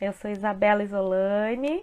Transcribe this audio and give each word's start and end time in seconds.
Eu 0.00 0.12
sou 0.12 0.30
Isabela 0.30 0.82
Isolani, 0.82 1.82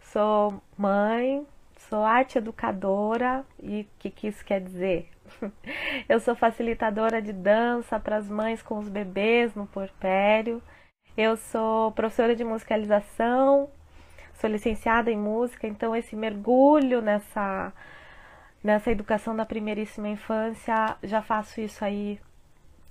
sou 0.00 0.60
mãe, 0.76 1.46
sou 1.88 2.02
arte 2.04 2.38
educadora 2.38 3.44
e 3.62 3.82
o 3.82 3.86
que, 3.98 4.10
que 4.10 4.26
isso 4.26 4.44
quer 4.44 4.60
dizer? 4.60 5.08
Eu 6.08 6.18
sou 6.18 6.34
facilitadora 6.34 7.22
de 7.22 7.32
dança 7.32 8.00
para 8.00 8.16
as 8.16 8.28
mães 8.28 8.62
com 8.62 8.78
os 8.78 8.88
bebês 8.88 9.54
no 9.54 9.66
porpério. 9.66 10.60
Eu 11.16 11.36
sou 11.36 11.92
professora 11.92 12.34
de 12.34 12.44
musicalização, 12.44 13.70
sou 14.34 14.50
licenciada 14.50 15.10
em 15.10 15.16
música, 15.16 15.66
então 15.68 15.94
esse 15.94 16.16
mergulho 16.16 17.00
nessa 17.00 17.72
nessa 18.62 18.90
educação 18.90 19.36
da 19.36 19.46
primeiríssima 19.46 20.08
infância, 20.08 20.96
já 21.04 21.22
faço 21.22 21.60
isso 21.60 21.84
aí 21.84 22.20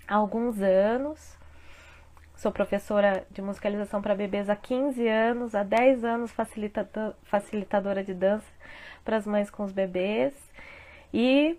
há 0.08 0.16
alguns 0.16 0.62
anos. 0.62 1.35
Sou 2.38 2.52
professora 2.52 3.26
de 3.32 3.42
musicalização 3.42 4.02
para 4.02 4.14
bebês 4.14 4.50
há 4.50 4.56
15 4.56 5.08
anos, 5.08 5.56
há 5.56 5.64
10 5.64 6.04
anos 6.04 6.34
facilitadora 7.24 8.04
de 8.04 8.14
dança 8.14 8.46
para 9.06 9.16
as 9.16 9.26
mães 9.26 9.50
com 9.50 9.64
os 9.64 9.72
bebês. 9.72 10.34
E 11.14 11.58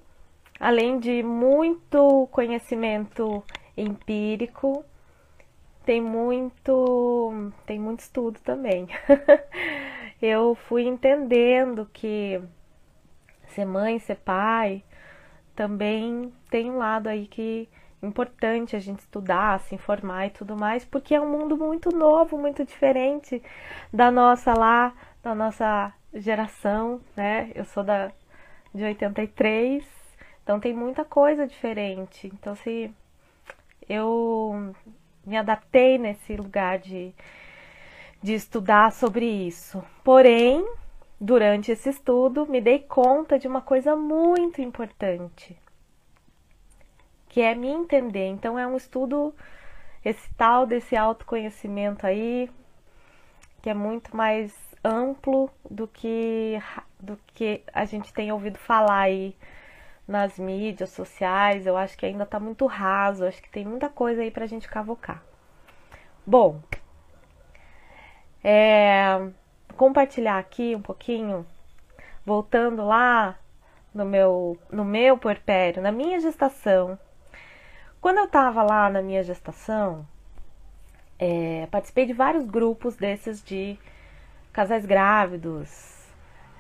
além 0.61 0.99
de 0.99 1.23
muito 1.23 2.29
conhecimento 2.31 3.43
empírico, 3.75 4.85
tem 5.85 6.01
muito 6.01 7.53
tem 7.65 7.79
muito 7.79 8.01
estudo 8.01 8.39
também. 8.41 8.87
Eu 10.21 10.55
fui 10.55 10.85
entendendo 10.85 11.89
que 11.91 12.41
ser 13.49 13.65
mãe, 13.65 13.99
ser 13.99 14.17
pai, 14.17 14.85
também 15.55 16.33
tem 16.51 16.71
um 16.71 16.77
lado 16.77 17.09
aí 17.09 17.27
que 17.27 17.67
importante 18.03 18.77
a 18.77 18.79
gente 18.79 19.01
estudar, 19.01 19.61
se 19.61 19.75
informar 19.75 20.27
e 20.27 20.31
tudo 20.31 20.57
mais, 20.57 20.85
porque 20.85 21.15
é 21.15 21.21
um 21.21 21.31
mundo 21.31 21.57
muito 21.57 21.91
novo, 21.91 22.39
muito 22.39 22.65
diferente 22.65 23.43
da 23.93 24.11
nossa 24.11 24.53
lá, 24.55 24.93
da 25.23 25.35
nossa 25.35 25.93
geração, 26.15 27.01
né? 27.17 27.51
Eu 27.55 27.65
sou 27.65 27.83
da 27.83 28.11
de 28.75 28.85
83, 28.85 29.85
então 30.43 30.61
tem 30.61 30.75
muita 30.75 31.05
coisa 31.05 31.47
diferente. 31.47 32.27
Então 32.35 32.55
se 32.55 32.93
eu 33.89 34.75
me 35.25 35.37
adaptei 35.37 35.99
nesse 35.99 36.37
lugar 36.37 36.79
de 36.79 37.15
de 38.23 38.35
estudar 38.35 38.93
sobre 38.93 39.25
isso. 39.27 39.85
Porém, 40.03 40.67
durante 41.21 41.71
esse 41.71 41.91
estudo, 41.91 42.47
me 42.47 42.61
dei 42.61 42.81
conta 42.81 43.39
de 43.39 43.47
uma 43.47 43.61
coisa 43.61 43.95
muito 43.95 44.61
importante 44.61 45.57
que 47.37 47.43
é 47.43 47.55
me 47.55 47.69
entender. 47.69 48.29
Então 48.29 48.59
é 48.59 48.67
um 48.67 48.79
estudo 48.79 49.35
esse 50.03 50.33
tal 50.37 50.65
desse 50.65 50.97
autoconhecimento 50.97 52.07
aí, 52.07 52.51
que 53.61 53.69
é 53.69 53.75
muito 53.75 54.17
mais 54.17 54.57
amplo 54.83 55.51
do 55.71 55.87
que 55.87 56.59
do 56.99 57.19
que 57.35 57.63
a 57.75 57.85
gente 57.85 58.11
tem 58.11 58.33
ouvido 58.33 58.57
falar 58.57 59.01
aí 59.01 59.37
nas 60.09 60.39
mídias 60.39 60.89
sociais. 60.89 61.67
Eu 61.67 61.77
acho 61.77 61.99
que 61.99 62.07
ainda 62.07 62.25
está 62.25 62.41
muito 62.41 62.65
raso, 62.65 63.27
acho 63.27 63.43
que 63.43 63.51
tem 63.51 63.67
muita 63.67 63.91
coisa 63.91 64.23
aí 64.23 64.31
pra 64.31 64.47
gente 64.47 64.67
cavocar. 64.67 65.23
Bom, 66.25 66.63
é, 68.43 69.29
compartilhar 69.77 70.39
aqui 70.39 70.75
um 70.75 70.81
pouquinho, 70.81 71.47
voltando 72.25 72.83
lá 72.83 73.39
no 73.93 74.07
meu, 74.07 74.59
no 74.73 74.87
meu 74.87 75.19
puerpério, 75.19 75.83
na 75.83 75.93
minha 75.93 76.19
gestação, 76.19 76.99
quando 78.01 78.19
eu 78.19 78.25
estava 78.25 78.63
lá 78.63 78.89
na 78.89 79.03
minha 79.03 79.23
gestação, 79.23 80.07
é, 81.19 81.67
participei 81.71 82.07
de 82.07 82.13
vários 82.13 82.47
grupos 82.47 82.97
desses 82.97 83.43
de 83.43 83.79
casais 84.53 84.87
grávidos, 84.87 85.97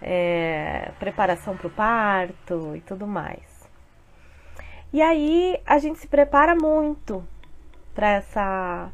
é, 0.00 0.90
preparação 0.98 1.56
para 1.56 1.66
o 1.66 1.70
parto 1.70 2.76
e 2.76 2.80
tudo 2.80 3.06
mais. 3.06 3.68
E 4.92 5.02
aí 5.02 5.60
a 5.66 5.78
gente 5.78 5.98
se 5.98 6.06
prepara 6.06 6.54
muito 6.54 7.26
para 7.94 8.08
essa 8.10 8.90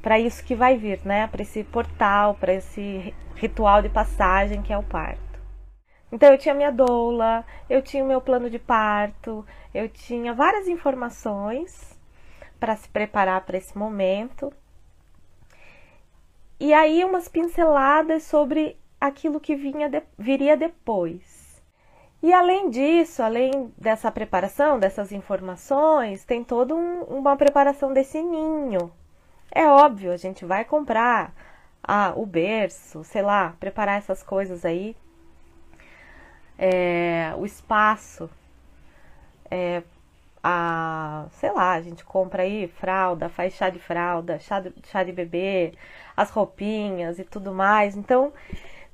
para 0.00 0.18
isso 0.18 0.44
que 0.44 0.54
vai 0.54 0.76
vir, 0.76 1.00
né? 1.04 1.26
Para 1.26 1.42
esse 1.42 1.64
portal, 1.64 2.34
para 2.34 2.54
esse 2.54 3.12
ritual 3.34 3.82
de 3.82 3.88
passagem 3.88 4.62
que 4.62 4.72
é 4.72 4.78
o 4.78 4.82
parto. 4.82 5.27
Então 6.10 6.30
eu 6.32 6.38
tinha 6.38 6.54
minha 6.54 6.72
doula, 6.72 7.44
eu 7.68 7.82
tinha 7.82 8.02
o 8.02 8.06
meu 8.06 8.20
plano 8.20 8.48
de 8.48 8.58
parto, 8.58 9.44
eu 9.74 9.88
tinha 9.88 10.32
várias 10.32 10.66
informações 10.66 11.98
para 12.58 12.76
se 12.76 12.88
preparar 12.88 13.42
para 13.42 13.58
esse 13.58 13.76
momento. 13.76 14.52
E 16.58 16.72
aí 16.72 17.04
umas 17.04 17.28
pinceladas 17.28 18.24
sobre 18.24 18.76
aquilo 19.00 19.38
que 19.38 19.54
vinha 19.54 19.88
de, 19.88 20.02
viria 20.18 20.56
depois. 20.56 21.62
E 22.20 22.32
além 22.32 22.68
disso, 22.68 23.22
além 23.22 23.72
dessa 23.78 24.10
preparação, 24.10 24.78
dessas 24.78 25.12
informações, 25.12 26.24
tem 26.24 26.42
toda 26.42 26.74
um, 26.74 27.02
uma 27.02 27.36
preparação 27.36 27.92
desse 27.92 28.20
ninho. 28.20 28.90
É 29.52 29.66
óbvio, 29.68 30.10
a 30.12 30.16
gente 30.16 30.44
vai 30.44 30.64
comprar 30.64 31.32
ah, 31.82 32.12
o 32.16 32.26
berço, 32.26 33.04
sei 33.04 33.22
lá, 33.22 33.54
preparar 33.60 33.98
essas 33.98 34.22
coisas 34.22 34.64
aí 34.64 34.96
é, 36.58 37.32
o 37.36 37.46
espaço, 37.46 38.28
é, 39.50 39.82
a, 40.42 41.26
sei 41.32 41.52
lá, 41.52 41.72
a 41.72 41.80
gente 41.80 42.04
compra 42.04 42.42
aí 42.42 42.68
fralda, 42.68 43.28
faz 43.28 43.54
chá 43.54 43.70
de 43.70 43.78
fralda, 43.78 44.38
chá 44.40 44.60
de, 44.60 44.72
chá 44.86 45.04
de 45.04 45.12
bebê, 45.12 45.74
as 46.16 46.30
roupinhas 46.30 47.18
e 47.18 47.24
tudo 47.24 47.52
mais. 47.52 47.96
Então, 47.96 48.32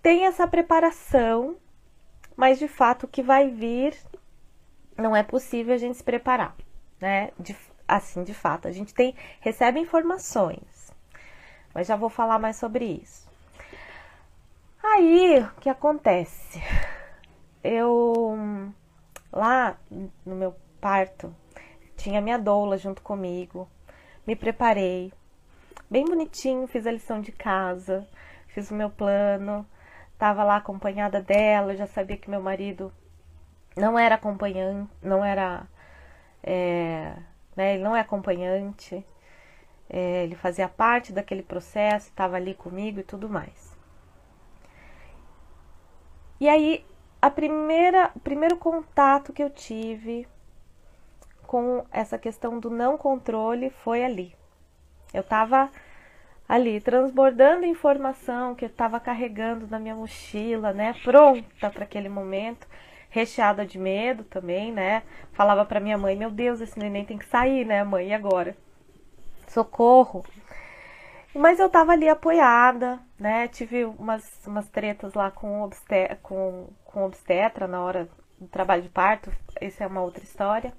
tem 0.02 0.26
essa 0.26 0.46
preparação, 0.46 1.56
mas 2.36 2.58
de 2.58 2.68
fato 2.68 3.04
o 3.04 3.08
que 3.08 3.22
vai 3.22 3.48
vir 3.50 3.96
não 4.96 5.16
é 5.16 5.22
possível 5.22 5.74
a 5.74 5.78
gente 5.78 5.96
se 5.96 6.04
preparar, 6.04 6.54
né? 7.00 7.30
De, 7.38 7.56
assim, 7.88 8.22
de 8.22 8.34
fato, 8.34 8.68
a 8.68 8.70
gente 8.70 8.94
tem 8.94 9.14
recebe 9.40 9.80
informações, 9.80 10.92
mas 11.74 11.86
já 11.86 11.96
vou 11.96 12.10
falar 12.10 12.38
mais 12.38 12.56
sobre 12.56 12.84
isso. 12.84 13.24
Aí, 14.82 15.40
o 15.40 15.60
que 15.60 15.68
acontece? 15.68 16.62
Eu 17.64 18.72
lá 19.32 19.76
no 20.24 20.36
meu 20.36 20.54
parto 20.80 21.34
tinha 21.96 22.20
minha 22.20 22.38
doula 22.38 22.76
junto 22.76 23.00
comigo, 23.00 23.66
me 24.26 24.36
preparei 24.36 25.12
bem 25.90 26.04
bonitinho, 26.04 26.66
fiz 26.66 26.86
a 26.86 26.92
lição 26.92 27.20
de 27.20 27.32
casa, 27.32 28.06
fiz 28.48 28.70
o 28.70 28.74
meu 28.74 28.90
plano, 28.90 29.66
tava 30.18 30.44
lá 30.44 30.56
acompanhada 30.56 31.22
dela, 31.22 31.74
já 31.74 31.86
sabia 31.86 32.16
que 32.18 32.28
meu 32.28 32.42
marido 32.42 32.92
não 33.76 33.98
era 33.98 34.16
acompanhante, 34.16 34.90
não 35.02 35.24
era, 35.24 35.66
é, 36.42 37.16
né, 37.56 37.74
ele 37.74 37.82
não 37.82 37.96
é 37.96 38.00
acompanhante, 38.00 39.04
é, 39.88 40.24
ele 40.24 40.34
fazia 40.34 40.68
parte 40.68 41.12
daquele 41.12 41.42
processo, 41.42 42.08
estava 42.08 42.36
ali 42.36 42.54
comigo 42.54 43.00
e 43.00 43.04
tudo 43.04 43.28
mais. 43.28 43.74
E 46.40 46.48
aí 46.48 46.84
a 47.24 47.30
primeira, 47.30 48.10
o 48.14 48.20
primeiro 48.20 48.54
contato 48.58 49.32
que 49.32 49.42
eu 49.42 49.48
tive 49.48 50.28
com 51.46 51.82
essa 51.90 52.18
questão 52.18 52.60
do 52.60 52.68
não 52.68 52.98
controle 52.98 53.70
foi 53.82 54.04
ali. 54.04 54.36
Eu 55.10 55.22
estava 55.22 55.70
ali 56.46 56.82
transbordando 56.82 57.64
informação 57.64 58.54
que 58.54 58.66
eu 58.66 58.68
estava 58.68 59.00
carregando 59.00 59.66
na 59.66 59.78
minha 59.78 59.94
mochila, 59.94 60.74
né, 60.74 60.94
pronta 61.02 61.70
para 61.70 61.84
aquele 61.84 62.10
momento, 62.10 62.66
recheada 63.08 63.64
de 63.64 63.78
medo 63.78 64.22
também, 64.24 64.70
né? 64.70 65.02
Falava 65.32 65.64
para 65.64 65.80
minha 65.80 65.96
mãe: 65.96 66.14
"Meu 66.14 66.30
Deus, 66.30 66.60
esse 66.60 66.78
neném 66.78 67.06
tem 67.06 67.16
que 67.16 67.24
sair, 67.24 67.64
né, 67.64 67.82
mãe? 67.84 68.08
E 68.08 68.12
agora? 68.12 68.54
Socorro!" 69.48 70.26
Mas 71.34 71.58
eu 71.58 71.70
tava 71.70 71.92
ali 71.92 72.06
apoiada, 72.06 73.00
né? 73.18 73.48
Tive 73.48 73.84
umas, 73.84 74.24
umas 74.46 74.68
tretas 74.68 75.14
lá 75.14 75.30
com, 75.30 75.62
obstet 75.62 76.16
com, 76.22 76.68
com 76.84 77.04
obstetra 77.04 77.66
na 77.66 77.80
hora 77.80 78.08
do 78.38 78.48
trabalho 78.48 78.82
de 78.82 78.88
parto, 78.88 79.32
isso 79.60 79.82
é 79.82 79.86
uma 79.86 80.02
outra 80.02 80.22
história. 80.22 80.72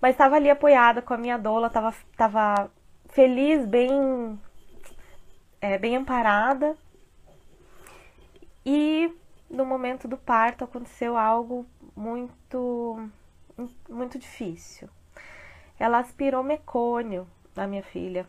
Mas 0.00 0.12
estava 0.12 0.36
ali 0.36 0.50
apoiada 0.50 1.00
com 1.00 1.14
a 1.14 1.18
minha 1.18 1.38
doula, 1.38 1.70
tava, 1.70 1.94
tava 2.16 2.70
feliz, 3.08 3.66
bem, 3.66 4.38
é, 5.60 5.78
bem 5.78 5.96
amparada. 5.96 6.76
E 8.64 9.10
no 9.48 9.64
momento 9.64 10.06
do 10.06 10.18
parto 10.18 10.64
aconteceu 10.64 11.16
algo 11.16 11.66
muito, 11.96 13.08
muito 13.88 14.18
difícil. 14.18 14.88
Ela 15.78 15.98
aspirou 15.98 16.42
mecônio 16.42 17.26
na 17.54 17.66
minha 17.66 17.82
filha 17.82 18.28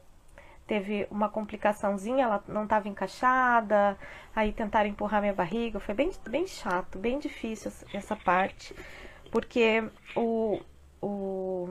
teve 0.67 1.07
uma 1.09 1.29
complicaçãozinha, 1.29 2.25
ela 2.25 2.43
não 2.47 2.63
estava 2.63 2.87
encaixada, 2.87 3.97
aí 4.35 4.51
tentaram 4.51 4.89
empurrar 4.89 5.21
minha 5.21 5.33
barriga, 5.33 5.79
foi 5.79 5.95
bem, 5.95 6.11
bem 6.29 6.45
chato, 6.45 6.99
bem 6.99 7.17
difícil 7.19 7.71
essa 7.93 8.15
parte, 8.15 8.75
porque 9.31 9.83
o, 10.15 10.59
o, 11.01 11.67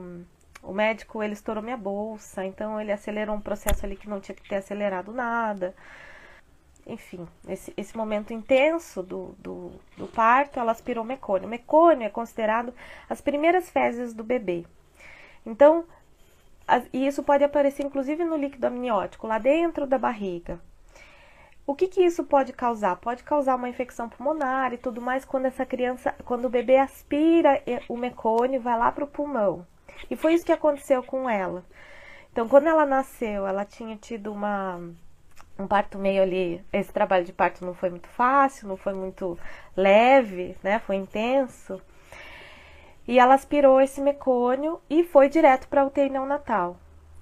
O 0.63 0.73
médico, 0.73 1.21
ele 1.23 1.33
estourou 1.33 1.63
minha 1.63 1.77
bolsa, 1.77 2.43
então 2.43 2.79
ele 2.81 2.91
acelerou 2.91 3.35
um 3.35 3.41
processo 3.41 3.85
ali 3.85 3.95
que 3.95 4.09
não 4.09 4.19
tinha 4.19 4.35
que 4.35 4.47
ter 4.49 4.55
acelerado 4.57 5.13
nada. 5.13 5.73
Enfim, 6.85 7.27
esse, 7.47 7.73
esse 7.77 7.95
momento 7.97 8.33
intenso 8.33 9.03
do, 9.03 9.35
do, 9.39 9.71
do 9.97 10.07
parto, 10.07 10.59
ela 10.59 10.71
aspirou 10.71 11.03
mecônio. 11.03 11.47
Mecônio 11.47 12.05
é 12.05 12.09
considerado 12.09 12.73
as 13.09 13.21
primeiras 13.21 13.69
fezes 13.69 14.13
do 14.13 14.23
bebê. 14.23 14.65
Então, 15.45 15.85
e 16.93 17.07
isso 17.07 17.23
pode 17.23 17.43
aparecer 17.43 17.85
inclusive 17.85 18.23
no 18.23 18.35
líquido 18.35 18.67
amniótico, 18.67 19.27
lá 19.27 19.37
dentro 19.37 19.87
da 19.87 19.97
barriga. 19.97 20.59
O 21.65 21.75
que, 21.75 21.87
que 21.87 22.01
isso 22.01 22.23
pode 22.23 22.53
causar? 22.53 22.95
Pode 22.95 23.23
causar 23.23 23.55
uma 23.55 23.67
infecção 23.67 24.07
pulmonar 24.07 24.73
e 24.73 24.77
tudo 24.77 25.01
mais 25.01 25.25
quando 25.25 25.47
essa 25.47 25.65
criança, 25.65 26.15
quando 26.23 26.45
o 26.45 26.49
bebê 26.49 26.77
aspira 26.77 27.61
o 27.89 27.97
mecônio, 27.97 28.61
vai 28.61 28.77
lá 28.77 28.89
para 28.91 29.03
o 29.03 29.07
pulmão. 29.07 29.67
E 30.09 30.15
foi 30.15 30.33
isso 30.33 30.45
que 30.45 30.51
aconteceu 30.51 31.03
com 31.03 31.29
ela. 31.29 31.65
Então, 32.31 32.47
quando 32.47 32.67
ela 32.67 32.85
nasceu, 32.85 33.45
ela 33.45 33.65
tinha 33.65 33.97
tido 33.97 34.31
uma 34.31 34.79
um 35.59 35.67
parto 35.67 35.97
meio 35.97 36.21
ali. 36.21 36.63
Esse 36.71 36.93
trabalho 36.93 37.25
de 37.25 37.33
parto 37.33 37.65
não 37.65 37.73
foi 37.73 37.89
muito 37.89 38.07
fácil, 38.09 38.67
não 38.67 38.77
foi 38.77 38.93
muito 38.93 39.37
leve, 39.75 40.55
né? 40.63 40.79
Foi 40.79 40.95
intenso. 40.95 41.81
E 43.07 43.19
ela 43.19 43.35
aspirou 43.35 43.79
esse 43.79 44.01
mecônio 44.01 44.81
e 44.89 45.03
foi 45.03 45.29
direto 45.29 45.67
para 45.67 45.85
UTI 45.85 46.09
neonatal. 46.09 46.77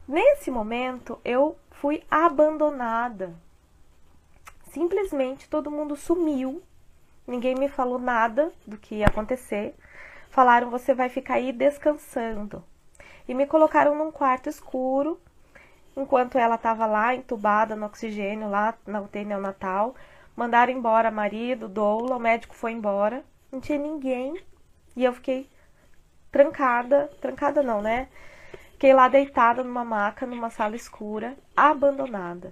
Nesse 0.08 0.50
momento, 0.50 1.20
eu 1.24 1.56
fui 1.70 2.04
abandonada 2.10 3.36
simplesmente 4.76 5.48
todo 5.48 5.72
mundo 5.72 5.96
sumiu. 5.96 6.62
Ninguém 7.26 7.56
me 7.56 7.70
falou 7.70 7.98
nada 7.98 8.52
do 8.68 8.78
que 8.78 8.96
ia 8.96 9.08
acontecer. 9.08 9.74
Falaram: 10.30 10.70
você 10.70 10.94
vai 10.94 11.08
ficar 11.08 11.36
aí 11.36 11.54
descansando. 11.54 12.62
E 13.26 13.34
me 13.34 13.48
colocaram 13.48 13.96
num 13.96 14.12
quarto 14.12 14.50
escuro, 14.50 15.20
enquanto 15.96 16.38
ela 16.38 16.56
estava 16.56 16.86
lá 16.86 17.16
entubada 17.16 17.74
no 17.74 17.86
oxigênio, 17.86 18.50
lá 18.50 18.76
na 18.86 19.02
UTI 19.02 19.24
neonatal. 19.24 19.96
Mandaram 20.36 20.74
embora 20.74 21.10
marido, 21.10 21.70
doula, 21.70 22.18
o 22.18 22.20
médico 22.20 22.54
foi 22.54 22.74
embora. 22.74 23.24
Não 23.50 23.62
tinha 23.62 23.80
ninguém. 23.80 24.38
E 24.94 25.06
eu 25.06 25.14
fiquei 25.14 25.50
trancada, 26.36 27.10
trancada 27.22 27.64
não, 27.64 27.82
né? 27.82 28.08
Fiquei 28.74 28.94
lá 28.94 29.08
deitada 29.08 29.64
numa 29.64 29.86
maca, 29.86 30.26
numa 30.26 30.50
sala 30.50 30.76
escura, 30.76 31.38
abandonada 31.56 32.52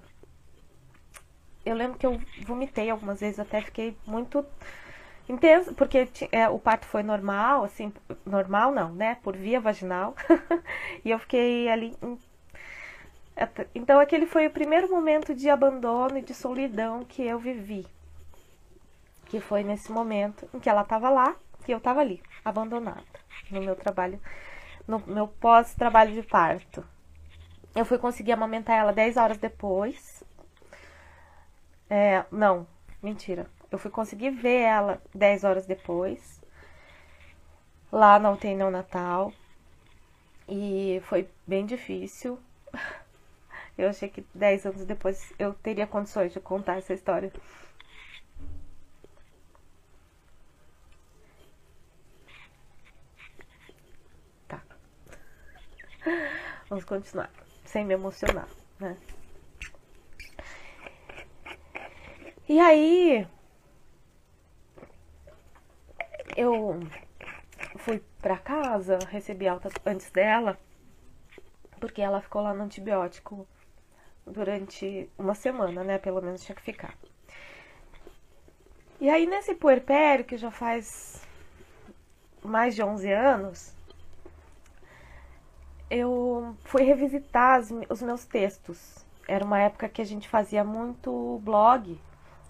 eu 1.65 1.75
lembro 1.75 1.97
que 1.97 2.05
eu 2.05 2.19
vomitei 2.45 2.89
algumas 2.89 3.19
vezes, 3.19 3.39
até 3.39 3.61
fiquei 3.61 3.95
muito 4.05 4.45
intensa, 5.27 5.73
porque 5.73 6.07
é, 6.31 6.49
o 6.49 6.59
parto 6.59 6.85
foi 6.85 7.03
normal, 7.03 7.63
assim, 7.63 7.93
normal 8.25 8.71
não, 8.71 8.93
né? 8.93 9.17
Por 9.23 9.35
via 9.35 9.59
vaginal. 9.59 10.15
e 11.03 11.11
eu 11.11 11.19
fiquei 11.19 11.69
ali. 11.69 11.95
Então, 13.73 13.99
aquele 13.99 14.25
foi 14.25 14.45
o 14.45 14.51
primeiro 14.51 14.89
momento 14.89 15.33
de 15.33 15.49
abandono 15.49 16.17
e 16.17 16.21
de 16.21 16.33
solidão 16.33 17.05
que 17.05 17.23
eu 17.23 17.39
vivi. 17.39 17.87
Que 19.25 19.39
foi 19.39 19.63
nesse 19.63 19.91
momento 19.91 20.47
em 20.53 20.59
que 20.59 20.69
ela 20.69 20.81
estava 20.81 21.09
lá 21.09 21.35
e 21.67 21.71
eu 21.71 21.77
estava 21.77 22.01
ali, 22.01 22.21
abandonada, 22.43 23.03
no 23.51 23.61
meu 23.61 23.75
trabalho, 23.75 24.19
no 24.87 24.99
meu 25.07 25.27
pós-trabalho 25.27 26.13
de 26.13 26.23
parto. 26.23 26.83
Eu 27.75 27.85
fui 27.85 27.97
conseguir 27.97 28.31
amamentar 28.33 28.77
ela 28.77 28.93
10 28.93 29.17
horas 29.17 29.37
depois, 29.37 30.23
é, 31.89 32.25
não, 32.31 32.65
mentira. 33.03 33.45
Eu 33.71 33.77
fui 33.77 33.91
conseguir 33.91 34.31
ver 34.31 34.61
ela 34.61 35.01
10 35.13 35.43
horas 35.43 35.65
depois. 35.67 36.41
Lá 37.91 38.17
não 38.17 38.35
tem 38.35 38.55
neonatal. 38.55 39.31
E 40.47 40.99
foi 41.05 41.29
bem 41.45 41.65
difícil. 41.65 42.39
Eu 43.77 43.89
achei 43.89 44.09
que 44.09 44.25
10 44.33 44.65
anos 44.67 44.85
depois 44.85 45.33
eu 45.39 45.53
teria 45.55 45.87
condições 45.87 46.31
de 46.31 46.39
contar 46.39 46.77
essa 46.77 46.93
história. 46.93 47.31
Vamos 56.69 56.85
continuar. 56.85 57.29
Sem 57.65 57.85
me 57.85 57.93
emocionar, 57.93 58.47
né? 58.79 58.97
E 62.47 62.59
aí 62.59 63.27
eu 66.35 66.79
fui 67.77 68.03
pra 68.21 68.37
casa, 68.37 68.99
recebi 69.09 69.47
alta 69.47 69.69
antes 69.85 70.11
dela, 70.11 70.57
porque 71.79 72.01
ela 72.01 72.21
ficou 72.21 72.41
lá 72.41 72.53
no 72.53 72.63
antibiótico 72.63 73.47
durante 74.25 75.09
uma 75.17 75.35
semana, 75.35 75.83
né? 75.83 75.97
Pelo 75.97 76.21
menos 76.21 76.43
tinha 76.43 76.55
que 76.55 76.61
ficar. 76.61 76.95
E 78.99 79.09
aí 79.09 79.25
nesse 79.25 79.55
puerpério, 79.55 80.25
que 80.25 80.37
já 80.37 80.51
faz 80.51 81.21
mais 82.43 82.75
de 82.75 82.83
11 82.83 83.11
anos, 83.11 83.73
eu 85.89 86.55
fui 86.65 86.83
revisitar 86.83 87.61
os 87.89 88.01
meus 88.01 88.25
textos. 88.25 89.05
Era 89.27 89.45
uma 89.45 89.59
época 89.59 89.89
que 89.89 90.01
a 90.01 90.05
gente 90.05 90.27
fazia 90.27 90.63
muito 90.63 91.39
blog 91.43 91.99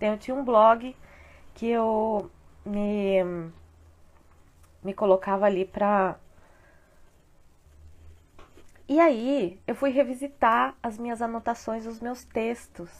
eu 0.03 0.17
tinha 0.17 0.35
um 0.35 0.43
blog 0.43 0.95
que 1.53 1.67
eu 1.69 2.29
me, 2.65 3.23
me 4.83 4.93
colocava 4.93 5.45
ali 5.45 5.65
pra. 5.65 6.17
E 8.87 8.99
aí 8.99 9.59
eu 9.65 9.75
fui 9.75 9.91
revisitar 9.91 10.75
as 10.83 10.97
minhas 10.97 11.21
anotações, 11.21 11.85
os 11.85 12.01
meus 12.01 12.25
textos 12.25 12.91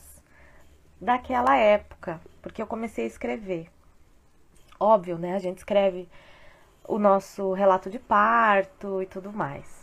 daquela 1.00 1.58
época, 1.58 2.22
porque 2.42 2.62
eu 2.62 2.68
comecei 2.68 3.04
a 3.04 3.08
escrever. 3.08 3.70
Óbvio, 4.80 5.18
né? 5.18 5.36
A 5.36 5.40
gente 5.40 5.58
escreve 5.58 6.08
o 6.88 6.98
nosso 6.98 7.52
relato 7.54 7.90
de 7.90 8.00
parto 8.00 9.02
e 9.02 9.06
tudo 9.06 9.32
mais. 9.32 9.83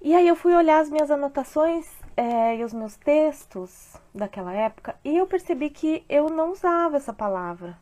E 0.00 0.14
aí 0.14 0.28
eu 0.28 0.36
fui 0.36 0.54
olhar 0.54 0.78
as 0.78 0.88
minhas 0.88 1.10
anotações 1.10 1.90
é, 2.16 2.56
e 2.56 2.64
os 2.64 2.72
meus 2.72 2.96
textos 2.96 3.96
daquela 4.14 4.52
época 4.52 4.94
e 5.04 5.16
eu 5.16 5.26
percebi 5.26 5.70
que 5.70 6.04
eu 6.08 6.28
não 6.28 6.52
usava 6.52 6.96
essa 6.96 7.12
palavra, 7.12 7.76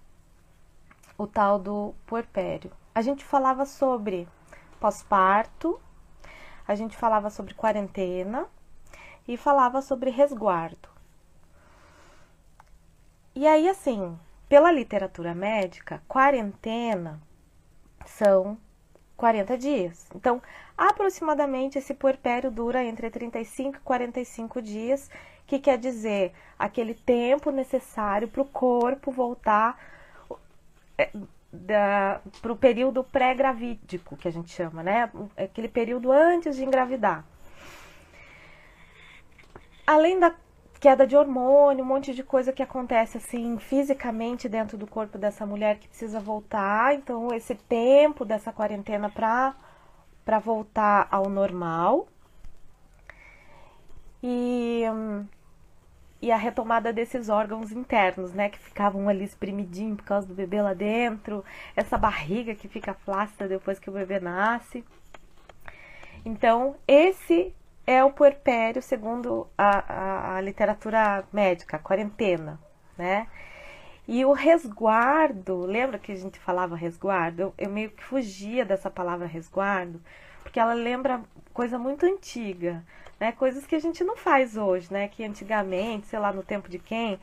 o 1.18 1.26
tal 1.26 1.58
do 1.58 1.94
puerpério. 2.06 2.72
A 2.94 3.02
gente 3.02 3.22
falava 3.22 3.66
sobre 3.66 4.26
pós-parto, 4.80 5.78
a 6.66 6.74
gente 6.74 6.96
falava 6.96 7.28
sobre 7.28 7.52
quarentena 7.52 8.46
e 9.29 9.36
falava 9.36 9.82
sobre 9.82 10.08
resguardo. 10.08 10.88
E 13.34 13.46
aí, 13.46 13.69
assim, 13.69 14.19
pela 14.48 14.72
literatura 14.72 15.34
médica, 15.34 16.02
quarentena 16.08 17.20
são 18.06 18.56
40 19.17 19.56
dias. 19.56 20.06
Então, 20.15 20.43
aproximadamente 20.77 21.79
esse 21.79 21.94
puerpério 21.94 22.51
dura 22.51 22.85
entre 22.85 23.11
35 23.11 23.77
e 23.77 23.81
45 23.81 24.63
dias, 24.63 25.11
que 25.46 25.58
quer 25.58 25.79
dizer 25.79 26.32
aquele 26.58 26.94
tempo 26.94 27.51
necessário 27.51 28.29
para 28.29 28.43
o 28.43 28.46
corpo 28.46 29.11
voltar 29.11 29.79
é, 30.99 31.11
para 32.43 32.53
o 32.53 32.56
período 32.56 33.05
pré-gravídico, 33.05 34.17
que 34.17 34.29
a 34.29 34.32
gente 34.32 34.51
chama, 34.51 34.82
né? 34.82 35.11
Aquele 35.37 35.69
período 35.69 36.11
antes 36.13 36.56
de 36.56 36.65
engravidar. 36.65 37.25
Além 39.87 40.19
da 40.19 40.35
queda 40.86 41.05
de 41.05 41.16
hormônio, 41.16 41.82
um 41.82 41.88
monte 41.88 42.14
de 42.14 42.22
coisa 42.22 42.52
que 42.52 42.62
acontece 42.62 43.16
assim 43.16 43.58
fisicamente 43.58 44.48
dentro 44.48 44.78
do 44.78 44.86
corpo 44.86 45.19
dessa 45.19 45.44
mulher 45.44 45.81
que 45.81 45.88
precisa 45.88 46.20
voltar. 46.20 46.94
Então, 46.94 47.34
esse 47.34 47.56
tempo 47.56 48.24
dessa 48.24 48.52
quarentena 48.52 49.10
para 49.10 49.56
para 50.24 50.38
voltar 50.38 51.08
ao 51.10 51.28
normal. 51.28 52.06
E 54.22 54.82
e 56.22 56.31
a 56.31 56.36
retomada 56.36 56.93
desses 56.93 57.28
órgãos 57.28 57.72
internos, 57.72 58.32
né, 58.32 58.48
que 58.48 58.58
ficavam 58.58 59.08
ali 59.08 59.24
espremidinhos 59.24 59.96
por 59.96 60.05
causa 60.05 60.26
do 60.28 60.34
bebê 60.34 60.62
lá 60.62 60.72
dentro, 60.72 61.44
essa 61.74 61.98
barriga 61.98 62.55
que 62.55 62.69
fica 62.69 62.94
flácida 62.94 63.48
depois 63.48 63.81
que 63.81 63.90
o 63.90 63.93
bebê 63.93 64.20
nasce. 64.20 64.84
Então, 66.24 66.76
esse 66.86 67.52
é 67.86 68.02
o 68.02 68.10
puerpério, 68.10 68.82
segundo 68.82 69.46
a, 69.56 69.78
a, 69.78 70.36
a 70.36 70.40
literatura 70.40 71.24
médica, 71.32 71.76
a 71.76 71.81
quarentena, 71.81 72.58
né? 72.98 73.28
E 74.08 74.24
o 74.24 74.32
resguardo, 74.32 75.64
lembra 75.66 75.98
que 75.98 76.12
a 76.12 76.16
gente 76.16 76.38
falava 76.38 76.76
resguardo? 76.76 77.43
Eu, 77.43 77.55
eu, 77.58 77.70
meio 77.70 77.90
que 77.90 78.02
fugia 78.02 78.64
dessa 78.64 78.90
palavra 78.90 79.26
resguardo, 79.26 80.00
porque 80.43 80.60
ela 80.60 80.74
lembra 80.74 81.22
coisa 81.52 81.78
muito 81.78 82.06
antiga, 82.06 82.84
né? 83.20 83.32
Coisas 83.32 83.66
que 83.66 83.74
a 83.74 83.81
gente 83.81 84.02
não 84.05 84.16
faz 84.16 84.56
hoje, 84.56 84.93
né? 84.93 85.08
Que 85.08 85.24
antigamente, 85.24 86.06
sei 86.06 86.19
lá, 86.19 86.32
no 86.32 86.43
tempo 86.43 86.69
de 86.69 86.78
quem, 86.78 87.19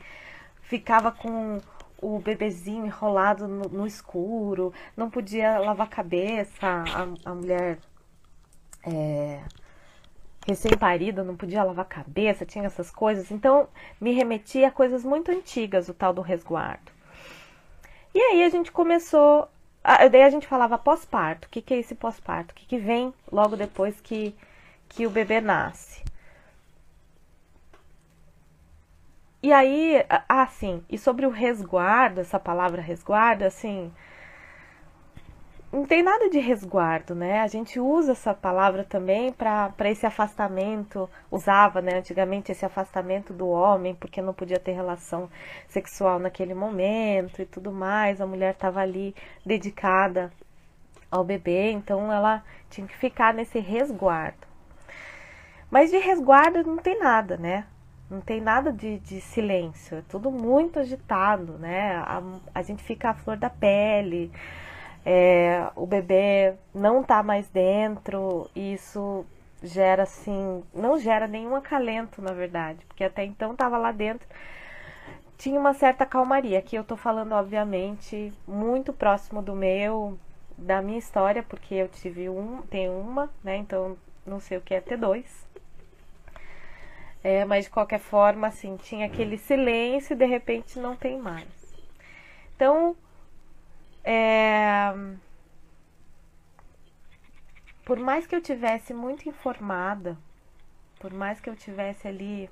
ficava 0.62 1.12
com 1.12 1.60
o 2.00 2.18
bebezinho 2.18 2.86
enrolado 2.86 3.48
no, 3.48 3.68
no 3.68 3.86
escuro, 3.86 4.72
não 4.96 5.10
podia 5.10 5.58
lavar 5.58 5.86
a 5.86 5.90
cabeça, 5.90 6.66
a, 6.66 7.30
a 7.30 7.34
mulher 7.34 7.78
é, 8.86 9.40
recém-parida, 10.46 11.24
não 11.24 11.36
podia 11.36 11.64
lavar 11.64 11.84
a 11.84 11.88
cabeça, 11.88 12.46
tinha 12.46 12.66
essas 12.66 12.90
coisas. 12.90 13.30
Então, 13.30 13.68
me 14.00 14.12
remetia 14.12 14.68
a 14.68 14.70
coisas 14.70 15.04
muito 15.04 15.30
antigas, 15.30 15.88
o 15.88 15.94
tal 15.94 16.12
do 16.12 16.20
resguardo. 16.20 16.92
E 18.14 18.20
aí 18.20 18.44
a 18.44 18.48
gente 18.48 18.70
começou. 18.70 19.48
A, 19.82 20.06
daí 20.08 20.22
a 20.22 20.30
gente 20.30 20.46
falava 20.46 20.78
pós-parto. 20.78 21.46
O 21.46 21.50
que, 21.50 21.60
que 21.60 21.74
é 21.74 21.78
esse 21.78 21.94
pós-parto? 21.94 22.52
O 22.52 22.54
que, 22.54 22.66
que 22.66 22.78
vem 22.78 23.12
logo 23.30 23.56
depois 23.56 24.00
que, 24.00 24.34
que 24.88 25.06
o 25.06 25.10
bebê 25.10 25.40
nasce? 25.40 26.02
E 29.42 29.52
aí, 29.52 30.02
ah, 30.26 30.46
sim, 30.46 30.82
e 30.88 30.96
sobre 30.96 31.26
o 31.26 31.30
resguardo, 31.30 32.20
essa 32.20 32.40
palavra 32.40 32.80
resguardo, 32.80 33.44
assim, 33.44 33.92
não 35.74 35.84
tem 35.84 36.04
nada 36.04 36.30
de 36.30 36.38
resguardo, 36.38 37.16
né? 37.16 37.40
A 37.40 37.48
gente 37.48 37.80
usa 37.80 38.12
essa 38.12 38.32
palavra 38.32 38.84
também 38.84 39.32
para 39.32 39.90
esse 39.90 40.06
afastamento, 40.06 41.10
usava, 41.28 41.82
né, 41.82 41.98
antigamente 41.98 42.52
esse 42.52 42.64
afastamento 42.64 43.32
do 43.32 43.48
homem, 43.48 43.92
porque 43.92 44.22
não 44.22 44.32
podia 44.32 44.60
ter 44.60 44.70
relação 44.70 45.28
sexual 45.66 46.20
naquele 46.20 46.54
momento 46.54 47.42
e 47.42 47.44
tudo 47.44 47.72
mais. 47.72 48.20
A 48.20 48.26
mulher 48.26 48.54
estava 48.54 48.80
ali 48.80 49.16
dedicada 49.44 50.32
ao 51.10 51.24
bebê, 51.24 51.72
então 51.72 52.12
ela 52.12 52.44
tinha 52.70 52.86
que 52.86 52.96
ficar 52.96 53.34
nesse 53.34 53.58
resguardo. 53.58 54.46
Mas 55.68 55.90
de 55.90 55.98
resguardo 55.98 56.62
não 56.62 56.76
tem 56.76 57.00
nada, 57.00 57.36
né? 57.36 57.66
Não 58.08 58.20
tem 58.20 58.40
nada 58.40 58.72
de, 58.72 59.00
de 59.00 59.20
silêncio, 59.20 59.98
é 59.98 60.02
tudo 60.08 60.30
muito 60.30 60.78
agitado, 60.78 61.58
né? 61.58 61.96
A, 61.96 62.22
a 62.54 62.62
gente 62.62 62.84
fica 62.84 63.10
à 63.10 63.14
flor 63.14 63.36
da 63.36 63.50
pele 63.50 64.30
é, 65.04 65.70
o 65.76 65.86
bebê 65.86 66.54
não 66.74 67.02
tá 67.02 67.22
mais 67.22 67.48
dentro, 67.48 68.50
e 68.54 68.74
isso 68.74 69.24
gera 69.62 70.02
assim, 70.02 70.62
não 70.74 70.98
gera 70.98 71.26
nenhum 71.26 71.54
acalento, 71.54 72.20
na 72.20 72.32
verdade, 72.32 72.84
porque 72.86 73.04
até 73.04 73.24
então 73.24 73.56
tava 73.56 73.78
lá 73.78 73.92
dentro, 73.92 74.26
tinha 75.36 75.58
uma 75.58 75.74
certa 75.74 76.06
calmaria. 76.06 76.58
Aqui 76.58 76.76
eu 76.76 76.84
tô 76.84 76.96
falando, 76.96 77.32
obviamente, 77.32 78.32
muito 78.46 78.92
próximo 78.92 79.42
do 79.42 79.54
meu, 79.54 80.18
da 80.56 80.80
minha 80.80 80.98
história, 80.98 81.42
porque 81.42 81.74
eu 81.74 81.88
tive 81.88 82.28
um, 82.28 82.62
tenho 82.62 82.92
uma, 82.92 83.30
né? 83.42 83.56
Então 83.56 83.96
não 84.26 84.40
sei 84.40 84.58
o 84.58 84.60
que 84.60 84.74
é 84.74 84.80
ter 84.80 84.96
dois. 84.96 85.44
É, 87.22 87.44
mas 87.44 87.64
de 87.64 87.70
qualquer 87.70 88.00
forma, 88.00 88.46
assim, 88.48 88.76
tinha 88.76 89.06
aquele 89.06 89.38
silêncio 89.38 90.12
e 90.12 90.16
de 90.16 90.26
repente 90.26 90.78
não 90.78 90.94
tem 90.94 91.18
mais. 91.18 91.48
Então, 92.54 92.94
é... 94.04 94.92
Por 97.84 97.98
mais 97.98 98.26
que 98.26 98.34
eu 98.34 98.40
tivesse 98.40 98.94
muito 98.94 99.28
informada, 99.28 100.16
por 101.00 101.12
mais 101.12 101.40
que 101.40 101.50
eu 101.50 101.56
tivesse 101.56 102.08
ali, 102.08 102.48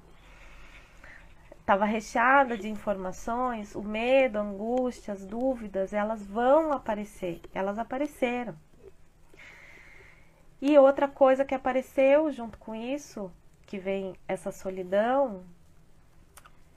estava 1.61 1.85
recheada 1.85 2.57
de 2.57 2.69
informações, 2.69 3.75
o 3.75 3.83
medo, 3.83 4.39
a 4.39 4.43
angústia, 4.43 5.15
as 5.15 5.25
dúvidas, 5.25 5.93
elas 5.93 6.27
vão 6.27 6.73
aparecer. 6.73 7.41
Elas 7.55 7.79
apareceram. 7.79 8.55
E 10.61 10.77
outra 10.79 11.09
coisa 11.09 11.45
que 11.45 11.55
apareceu 11.55 12.31
junto 12.31 12.59
com 12.59 12.75
isso, 12.75 13.33
que 13.67 13.79
vem 13.79 14.15
essa 14.29 14.53
solidão, 14.53 15.45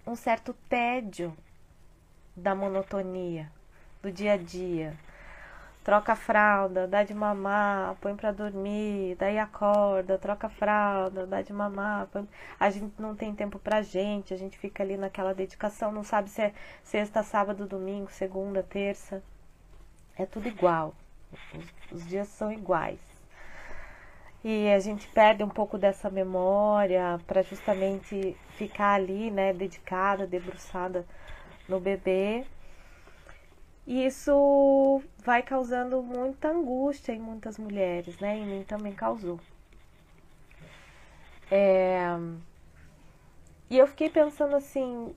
um 0.08 0.16
certo 0.16 0.54
tédio 0.70 1.36
da 2.36 2.56
monotonia 2.56 3.52
do 4.06 4.12
dia 4.12 4.34
a 4.34 4.38
dia. 4.38 4.94
Troca 5.84 6.14
a 6.14 6.16
fralda, 6.16 6.88
dá 6.88 7.04
de 7.04 7.14
mamar, 7.14 7.96
põe 8.02 8.16
para 8.16 8.32
dormir, 8.32 9.16
daí 9.20 9.38
acorda, 9.40 10.18
troca 10.18 10.48
a 10.48 10.50
fralda, 10.50 11.26
dá 11.26 11.42
de 11.42 11.52
mamar. 11.52 12.08
Põe... 12.08 12.28
A 12.60 12.70
gente 12.70 12.94
não 13.00 13.16
tem 13.16 13.34
tempo 13.34 13.58
pra 13.58 13.82
gente, 13.82 14.34
a 14.34 14.38
gente 14.38 14.58
fica 14.60 14.84
ali 14.84 14.96
naquela 14.96 15.34
dedicação, 15.34 15.92
não 15.92 16.04
sabe 16.04 16.30
se 16.30 16.42
é 16.42 16.54
sexta, 16.84 17.24
sábado, 17.24 17.66
domingo, 17.68 18.12
segunda, 18.12 18.62
terça. 18.62 19.24
É 20.18 20.26
tudo 20.26 20.48
igual. 20.48 20.94
Os, 21.92 22.08
dias 22.08 22.28
são 22.28 22.52
iguais. 22.52 23.00
E 24.44 24.70
a 24.70 24.80
gente 24.80 25.08
perde 25.08 25.44
um 25.44 25.50
pouco 25.50 25.78
dessa 25.80 26.10
memória 26.12 27.20
para 27.26 27.42
justamente 27.42 28.38
ficar 28.58 28.94
ali, 28.94 29.32
né, 29.32 29.52
dedicada, 29.52 30.28
debruçada 30.28 31.06
no 31.68 31.80
bebê 31.80 32.46
e 33.88 34.06
isso 34.06 35.02
vai 35.24 35.44
causando 35.44 36.02
muita 36.02 36.50
angústia 36.50 37.14
em 37.14 37.20
muitas 37.20 37.60
mulheres, 37.60 38.18
né? 38.20 38.38
Em 38.38 38.46
mim 38.46 38.64
também 38.64 38.94
causou. 38.94 39.40
É... 41.52 42.08
E 43.70 43.78
eu 43.78 43.86
fiquei 43.88 44.10
pensando 44.10 44.56
assim: 44.56 45.16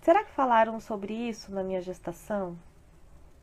será 0.00 0.24
que 0.24 0.30
falaram 0.30 0.80
sobre 0.80 1.12
isso 1.12 1.52
na 1.52 1.62
minha 1.62 1.82
gestação? 1.82 2.58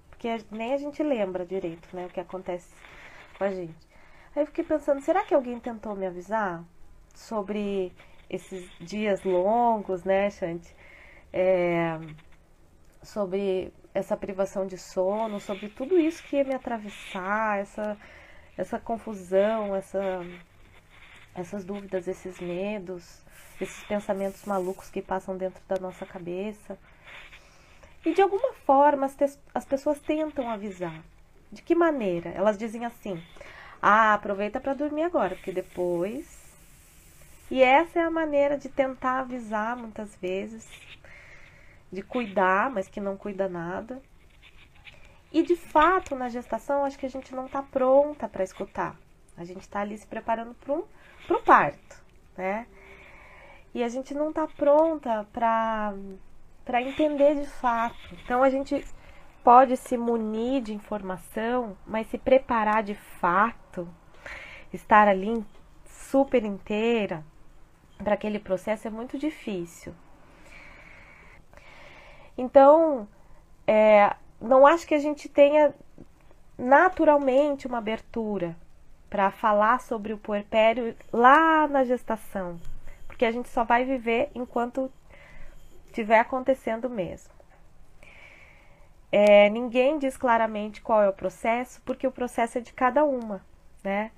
Porque 0.09 0.43
nem 0.49 0.73
a 0.73 0.77
gente 0.77 1.03
lembra 1.03 1.45
direito, 1.45 1.87
né? 1.95 2.07
O 2.07 2.09
que 2.09 2.19
acontece 2.19 2.73
com 3.37 3.43
a 3.43 3.51
gente. 3.51 3.87
Aí 4.35 4.41
eu 4.41 4.47
fiquei 4.47 4.63
pensando: 4.63 5.01
será 5.01 5.23
que 5.23 5.33
alguém 5.35 5.59
tentou 5.59 5.95
me 5.95 6.07
avisar 6.07 6.63
sobre 7.13 7.93
esses 8.27 8.67
dias 8.79 9.23
longos, 9.23 10.03
né, 10.03 10.31
Chante? 10.31 10.75
É 11.31 11.99
sobre 13.05 13.71
essa 13.93 14.17
privação 14.17 14.67
de 14.67 14.77
sono, 14.77 15.39
sobre 15.39 15.69
tudo 15.69 15.97
isso 15.97 16.23
que 16.23 16.35
ia 16.35 16.43
me 16.43 16.53
atravessar, 16.53 17.59
essa, 17.59 17.97
essa 18.57 18.79
confusão, 18.79 19.75
essa, 19.75 20.25
essas 21.33 21.63
dúvidas, 21.63 22.07
esses 22.07 22.39
medos, 22.39 23.23
esses 23.61 23.83
pensamentos 23.85 24.43
malucos 24.45 24.89
que 24.89 25.01
passam 25.01 25.37
dentro 25.37 25.61
da 25.67 25.77
nossa 25.77 26.05
cabeça. 26.05 26.77
E 28.05 28.13
de 28.13 28.21
alguma 28.21 28.53
forma 28.65 29.05
as, 29.05 29.39
as 29.53 29.65
pessoas 29.65 29.99
tentam 29.99 30.49
avisar. 30.49 31.01
De 31.51 31.61
que 31.61 31.73
maneira? 31.73 32.29
Elas 32.31 32.57
dizem 32.57 32.85
assim: 32.85 33.23
ah, 33.81 34.13
aproveita 34.13 34.59
para 34.59 34.73
dormir 34.73 35.03
agora, 35.03 35.35
porque 35.35 35.51
depois. 35.51 36.43
E 37.49 37.61
essa 37.61 37.99
é 37.99 38.03
a 38.03 38.09
maneira 38.09 38.57
de 38.57 38.67
tentar 38.67 39.19
avisar 39.19 39.77
muitas 39.77 40.15
vezes 40.15 40.67
de 41.95 42.03
cuidar, 42.03 42.69
mas 42.69 42.87
que 42.87 42.99
não 42.99 43.17
cuida 43.17 43.49
nada. 43.49 44.01
E 45.31 45.41
de 45.41 45.55
fato, 45.55 46.15
na 46.15 46.29
gestação, 46.29 46.85
acho 46.85 46.99
que 46.99 47.05
a 47.05 47.09
gente 47.09 47.33
não 47.33 47.47
está 47.47 47.63
pronta 47.63 48.27
para 48.27 48.43
escutar. 48.43 48.95
A 49.35 49.43
gente 49.43 49.61
está 49.61 49.81
ali 49.81 49.97
se 49.97 50.05
preparando 50.05 50.53
para 50.53 51.35
o 51.35 51.41
parto, 51.41 52.03
né? 52.37 52.67
E 53.73 53.83
a 53.83 53.89
gente 53.89 54.13
não 54.13 54.29
está 54.29 54.47
pronta 54.47 55.27
para 55.33 56.81
entender 56.81 57.35
de 57.35 57.47
fato. 57.47 57.97
Então 58.23 58.43
a 58.43 58.49
gente 58.49 58.85
pode 59.43 59.75
se 59.75 59.97
munir 59.97 60.61
de 60.61 60.73
informação, 60.73 61.77
mas 61.85 62.07
se 62.07 62.17
preparar 62.17 62.81
de 62.83 62.95
fato, 62.95 63.87
estar 64.71 65.07
ali 65.07 65.43
super 65.85 66.45
inteira 66.45 67.23
para 67.97 68.13
aquele 68.13 68.39
processo 68.39 68.87
é 68.87 68.91
muito 68.91 69.17
difícil. 69.17 69.93
Então, 72.37 73.07
é, 73.67 74.15
não 74.39 74.65
acho 74.67 74.85
que 74.85 74.93
a 74.93 74.99
gente 74.99 75.29
tenha 75.29 75.73
naturalmente 76.57 77.67
uma 77.67 77.77
abertura 77.79 78.55
para 79.09 79.31
falar 79.31 79.79
sobre 79.81 80.13
o 80.13 80.17
puerpério 80.17 80.95
lá 81.11 81.67
na 81.67 81.83
gestação, 81.83 82.59
porque 83.07 83.25
a 83.25 83.31
gente 83.31 83.49
só 83.49 83.63
vai 83.63 83.85
viver 83.85 84.29
enquanto 84.35 84.91
estiver 85.87 86.19
acontecendo 86.19 86.89
mesmo. 86.89 87.33
É, 89.11 89.49
ninguém 89.49 89.97
diz 89.97 90.17
claramente 90.17 90.81
qual 90.81 91.01
é 91.01 91.07
o 91.07 91.13
processo, 91.13 91.81
porque 91.85 92.05
o 92.05 92.11
processo 92.11 92.57
é 92.57 92.61
de 92.61 92.73
cada 92.73 93.05
uma, 93.05 93.41
né? 93.81 94.11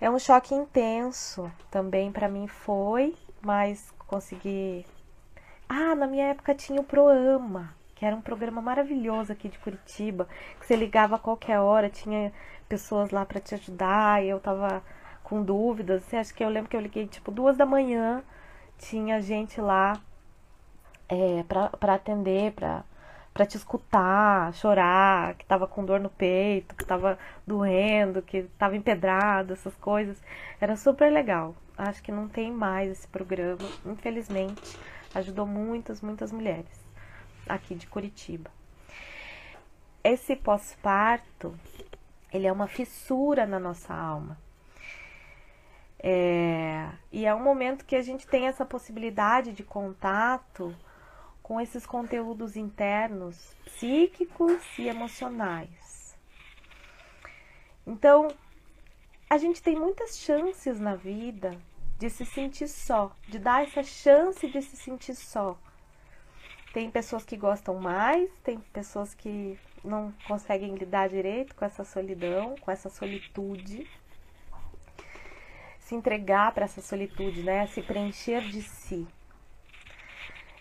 É 0.00 0.10
um 0.10 0.18
choque 0.18 0.54
intenso, 0.54 1.50
também 1.70 2.10
para 2.10 2.28
mim 2.28 2.48
foi, 2.48 3.16
mas 3.40 3.92
consegui 4.08 4.84
ah, 5.68 5.94
na 5.94 6.06
minha 6.06 6.26
época 6.28 6.54
tinha 6.54 6.80
o 6.80 6.84
Proama, 6.84 7.74
que 7.94 8.04
era 8.04 8.16
um 8.16 8.20
programa 8.20 8.62
maravilhoso 8.62 9.32
aqui 9.32 9.48
de 9.48 9.58
Curitiba, 9.58 10.28
que 10.58 10.66
você 10.66 10.76
ligava 10.76 11.16
a 11.16 11.18
qualquer 11.18 11.58
hora, 11.60 11.90
tinha 11.90 12.32
pessoas 12.68 13.10
lá 13.10 13.26
para 13.26 13.40
te 13.40 13.54
ajudar, 13.54 14.24
e 14.24 14.28
eu 14.28 14.40
tava 14.40 14.82
com 15.22 15.42
dúvidas. 15.42 16.04
Você 16.04 16.16
acha 16.16 16.32
que 16.32 16.44
eu 16.44 16.48
lembro 16.48 16.70
que 16.70 16.76
eu 16.76 16.80
liguei 16.80 17.06
tipo 17.06 17.30
duas 17.30 17.56
da 17.56 17.66
manhã, 17.66 18.22
tinha 18.78 19.20
gente 19.20 19.60
lá 19.60 20.00
é, 21.08 21.44
para 21.78 21.94
atender, 21.94 22.52
para 22.52 22.84
para 23.34 23.46
te 23.46 23.56
escutar, 23.56 24.52
chorar, 24.54 25.34
que 25.34 25.44
tava 25.46 25.64
com 25.68 25.84
dor 25.84 26.00
no 26.00 26.10
peito, 26.10 26.74
que 26.74 26.84
tava 26.84 27.16
doendo, 27.46 28.20
que 28.20 28.42
tava 28.58 28.76
empedrado, 28.76 29.52
essas 29.52 29.76
coisas. 29.76 30.20
Era 30.60 30.74
super 30.74 31.12
legal. 31.12 31.54
Acho 31.76 32.02
que 32.02 32.10
não 32.10 32.26
tem 32.26 32.50
mais 32.50 32.90
esse 32.90 33.06
programa, 33.06 33.62
infelizmente 33.86 34.76
ajudou 35.14 35.46
muitas, 35.46 36.00
muitas 36.00 36.32
mulheres 36.32 36.86
aqui 37.48 37.74
de 37.74 37.86
Curitiba. 37.86 38.50
Esse 40.04 40.36
pós-parto, 40.36 41.58
Ele 42.32 42.46
é 42.46 42.52
uma 42.52 42.66
fissura 42.66 43.46
na 43.46 43.58
nossa 43.58 43.94
alma. 43.94 44.38
É, 46.00 46.88
e 47.10 47.26
é 47.26 47.34
um 47.34 47.42
momento 47.42 47.84
que 47.84 47.96
a 47.96 48.02
gente 48.02 48.26
tem 48.26 48.46
essa 48.46 48.64
possibilidade 48.64 49.52
de 49.52 49.64
contato 49.64 50.74
com 51.42 51.60
esses 51.60 51.84
conteúdos 51.84 52.56
internos, 52.56 53.56
psíquicos 53.64 54.62
e 54.78 54.86
emocionais. 54.86 56.16
Então, 57.86 58.28
a 59.28 59.38
gente 59.38 59.62
tem 59.62 59.74
muitas 59.74 60.18
chances 60.18 60.78
na 60.78 60.94
vida 60.94 61.58
de 61.98 62.08
se 62.08 62.24
sentir 62.24 62.68
só, 62.68 63.10
de 63.26 63.38
dar 63.38 63.64
essa 63.64 63.82
chance 63.82 64.46
de 64.46 64.62
se 64.62 64.76
sentir 64.76 65.14
só. 65.14 65.58
Tem 66.72 66.90
pessoas 66.90 67.24
que 67.24 67.36
gostam 67.36 67.74
mais, 67.80 68.30
tem 68.44 68.58
pessoas 68.72 69.14
que 69.14 69.58
não 69.82 70.12
conseguem 70.26 70.74
lidar 70.76 71.08
direito 71.08 71.54
com 71.54 71.64
essa 71.64 71.84
solidão, 71.84 72.54
com 72.60 72.70
essa 72.70 72.88
solitude. 72.88 73.90
Se 75.80 75.94
entregar 75.94 76.52
para 76.52 76.66
essa 76.66 76.80
solitude, 76.80 77.42
né? 77.42 77.66
Se 77.66 77.82
preencher 77.82 78.42
de 78.42 78.62
si. 78.62 79.06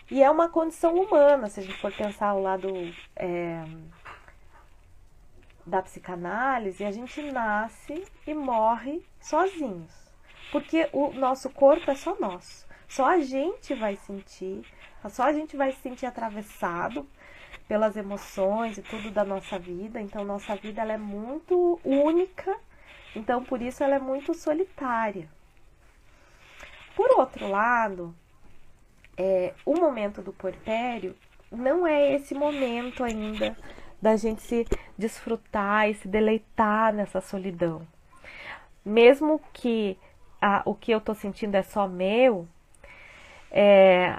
E 0.09 0.23
é 0.23 0.31
uma 0.31 0.47
condição 0.47 0.95
humana, 0.95 1.49
se 1.49 1.59
a 1.59 1.63
gente 1.63 1.77
for 1.79 1.93
pensar 1.93 2.33
o 2.33 2.41
lado 2.41 2.69
é, 3.13 3.65
da 5.65 5.81
psicanálise, 5.81 6.85
a 6.85 6.91
gente 6.91 7.21
nasce 7.29 8.05
e 8.25 8.33
morre 8.33 9.05
sozinhos. 9.19 10.06
Porque 10.51 10.89
o 10.93 11.11
nosso 11.13 11.49
corpo 11.49 11.89
é 11.91 11.95
só 11.95 12.17
nosso. 12.19 12.65
Só 12.87 13.05
a 13.05 13.19
gente 13.19 13.73
vai 13.73 13.95
sentir, 13.97 14.63
só 15.09 15.23
a 15.23 15.33
gente 15.33 15.57
vai 15.57 15.71
se 15.71 15.79
sentir 15.81 16.05
atravessado 16.05 17.05
pelas 17.67 17.97
emoções 17.97 18.77
e 18.77 18.81
tudo 18.81 19.11
da 19.11 19.25
nossa 19.25 19.59
vida. 19.59 19.99
Então, 19.99 20.23
nossa 20.23 20.55
vida 20.55 20.81
ela 20.81 20.93
é 20.93 20.97
muito 20.97 21.79
única, 21.83 22.55
então 23.15 23.43
por 23.43 23.61
isso 23.61 23.83
ela 23.83 23.95
é 23.95 23.99
muito 23.99 24.33
solitária. 24.33 25.27
Por 26.95 27.11
outro 27.19 27.47
lado, 27.49 28.15
é, 29.17 29.53
o 29.65 29.75
momento 29.75 30.21
do 30.21 30.31
porpério 30.31 31.15
não 31.51 31.85
é 31.85 32.13
esse 32.13 32.33
momento 32.33 33.03
ainda 33.03 33.55
da 34.01 34.15
gente 34.15 34.41
se 34.41 34.65
desfrutar 34.97 35.89
e 35.89 35.95
se 35.95 36.07
deleitar 36.07 36.93
nessa 36.93 37.19
solidão. 37.19 37.85
Mesmo 38.85 39.41
que 39.51 39.97
a, 40.47 40.61
o 40.65 40.73
que 40.73 40.91
eu 40.91 41.01
tô 41.01 41.13
sentindo 41.13 41.55
é 41.55 41.63
só 41.63 41.87
meu, 41.87 42.47
é, 43.51 44.17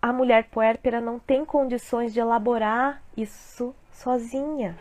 a 0.00 0.12
mulher 0.12 0.48
puérpera 0.50 1.00
não 1.00 1.20
tem 1.20 1.44
condições 1.44 2.12
de 2.12 2.18
elaborar 2.18 3.00
isso 3.16 3.74
sozinha. 3.92 4.76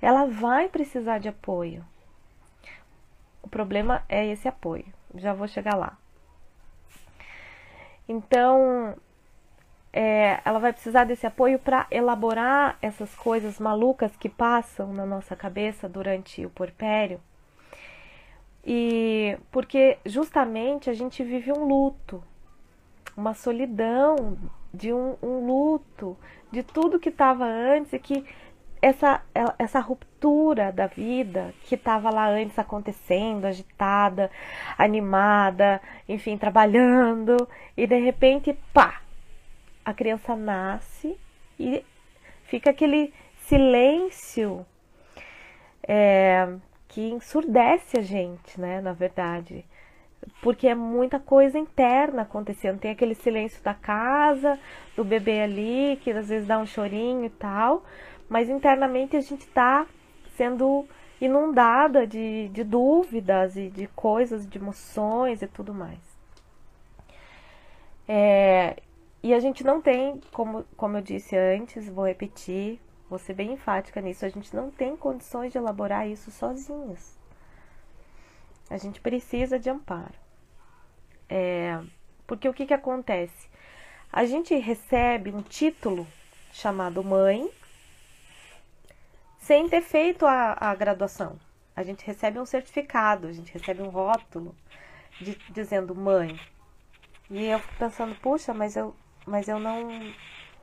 Ela 0.00 0.26
vai 0.26 0.68
precisar 0.68 1.18
de 1.18 1.28
apoio. 1.28 1.84
O 3.40 3.48
problema 3.48 4.02
é 4.08 4.26
esse 4.26 4.48
apoio. 4.48 4.86
Já 5.14 5.32
vou 5.32 5.46
chegar 5.46 5.76
lá. 5.76 5.96
Então, 8.08 8.96
é, 9.92 10.40
ela 10.44 10.58
vai 10.58 10.72
precisar 10.72 11.04
desse 11.04 11.26
apoio 11.26 11.60
para 11.60 11.86
elaborar 11.90 12.76
essas 12.82 13.14
coisas 13.14 13.60
malucas 13.60 14.16
que 14.16 14.28
passam 14.28 14.92
na 14.92 15.06
nossa 15.06 15.36
cabeça 15.36 15.88
durante 15.88 16.44
o 16.44 16.50
porpério. 16.50 17.20
E 18.64 19.36
porque 19.50 19.98
justamente 20.06 20.88
a 20.88 20.92
gente 20.92 21.22
vive 21.24 21.52
um 21.52 21.64
luto, 21.64 22.22
uma 23.16 23.34
solidão 23.34 24.38
de 24.72 24.92
um, 24.92 25.16
um 25.22 25.46
luto, 25.46 26.16
de 26.50 26.62
tudo 26.62 27.00
que 27.00 27.08
estava 27.08 27.44
antes 27.44 27.92
e 27.92 27.98
que 27.98 28.24
essa, 28.80 29.22
essa 29.58 29.78
ruptura 29.78 30.72
da 30.72 30.88
vida 30.88 31.54
que 31.62 31.76
estava 31.76 32.10
lá 32.10 32.28
antes 32.28 32.58
acontecendo, 32.58 33.44
agitada, 33.44 34.28
animada, 34.76 35.80
enfim, 36.08 36.36
trabalhando, 36.36 37.36
e 37.76 37.86
de 37.86 37.98
repente, 37.98 38.58
pá, 38.74 39.00
a 39.84 39.94
criança 39.94 40.34
nasce 40.34 41.16
e 41.58 41.84
fica 42.44 42.70
aquele 42.70 43.14
silêncio 43.46 44.66
é, 45.86 46.48
que 46.92 47.10
ensurdece 47.10 47.98
a 47.98 48.02
gente, 48.02 48.60
né, 48.60 48.80
na 48.80 48.92
verdade. 48.92 49.64
Porque 50.40 50.68
é 50.68 50.74
muita 50.74 51.18
coisa 51.18 51.58
interna 51.58 52.22
acontecendo. 52.22 52.78
Tem 52.78 52.92
aquele 52.92 53.14
silêncio 53.14 53.62
da 53.62 53.74
casa, 53.74 54.58
do 54.96 55.04
bebê 55.04 55.42
ali, 55.42 55.98
que 56.00 56.10
às 56.12 56.28
vezes 56.28 56.46
dá 56.46 56.58
um 56.58 56.66
chorinho 56.66 57.24
e 57.24 57.30
tal 57.30 57.82
mas 58.32 58.48
internamente 58.48 59.14
a 59.14 59.20
gente 59.20 59.42
está 59.42 59.86
sendo 60.38 60.86
inundada 61.20 62.06
de, 62.06 62.48
de 62.48 62.64
dúvidas 62.64 63.58
e 63.58 63.68
de 63.68 63.86
coisas, 63.88 64.48
de 64.48 64.56
emoções 64.56 65.42
e 65.42 65.46
tudo 65.46 65.74
mais. 65.74 66.00
É, 68.08 68.76
e 69.22 69.34
a 69.34 69.38
gente 69.38 69.62
não 69.62 69.82
tem, 69.82 70.18
como, 70.32 70.64
como 70.78 70.96
eu 70.96 71.02
disse 71.02 71.36
antes, 71.36 71.86
vou 71.90 72.06
repetir, 72.06 72.80
vou 73.12 73.18
ser 73.18 73.34
bem 73.34 73.52
enfática 73.52 74.00
nisso, 74.00 74.24
a 74.24 74.30
gente 74.30 74.56
não 74.56 74.70
tem 74.70 74.96
condições 74.96 75.52
de 75.52 75.58
elaborar 75.58 76.08
isso 76.08 76.30
sozinhas. 76.30 77.14
A 78.70 78.78
gente 78.78 79.02
precisa 79.02 79.58
de 79.58 79.68
amparo. 79.68 80.14
É, 81.28 81.78
porque 82.26 82.48
o 82.48 82.54
que, 82.54 82.64
que 82.64 82.72
acontece? 82.72 83.50
A 84.10 84.24
gente 84.24 84.54
recebe 84.56 85.30
um 85.30 85.42
título 85.42 86.06
chamado 86.54 87.04
mãe 87.04 87.50
sem 89.36 89.68
ter 89.68 89.82
feito 89.82 90.24
a, 90.24 90.56
a 90.58 90.74
graduação. 90.74 91.38
A 91.76 91.82
gente 91.82 92.06
recebe 92.06 92.38
um 92.38 92.46
certificado, 92.46 93.26
a 93.26 93.32
gente 93.32 93.52
recebe 93.52 93.82
um 93.82 93.90
rótulo 93.90 94.56
de, 95.20 95.34
dizendo 95.50 95.94
mãe. 95.94 96.40
E 97.28 97.44
eu 97.44 97.58
fico 97.58 97.74
pensando, 97.78 98.14
puxa, 98.22 98.54
mas 98.54 98.74
eu, 98.74 98.96
mas 99.26 99.48
eu 99.48 99.60
não. 99.60 99.90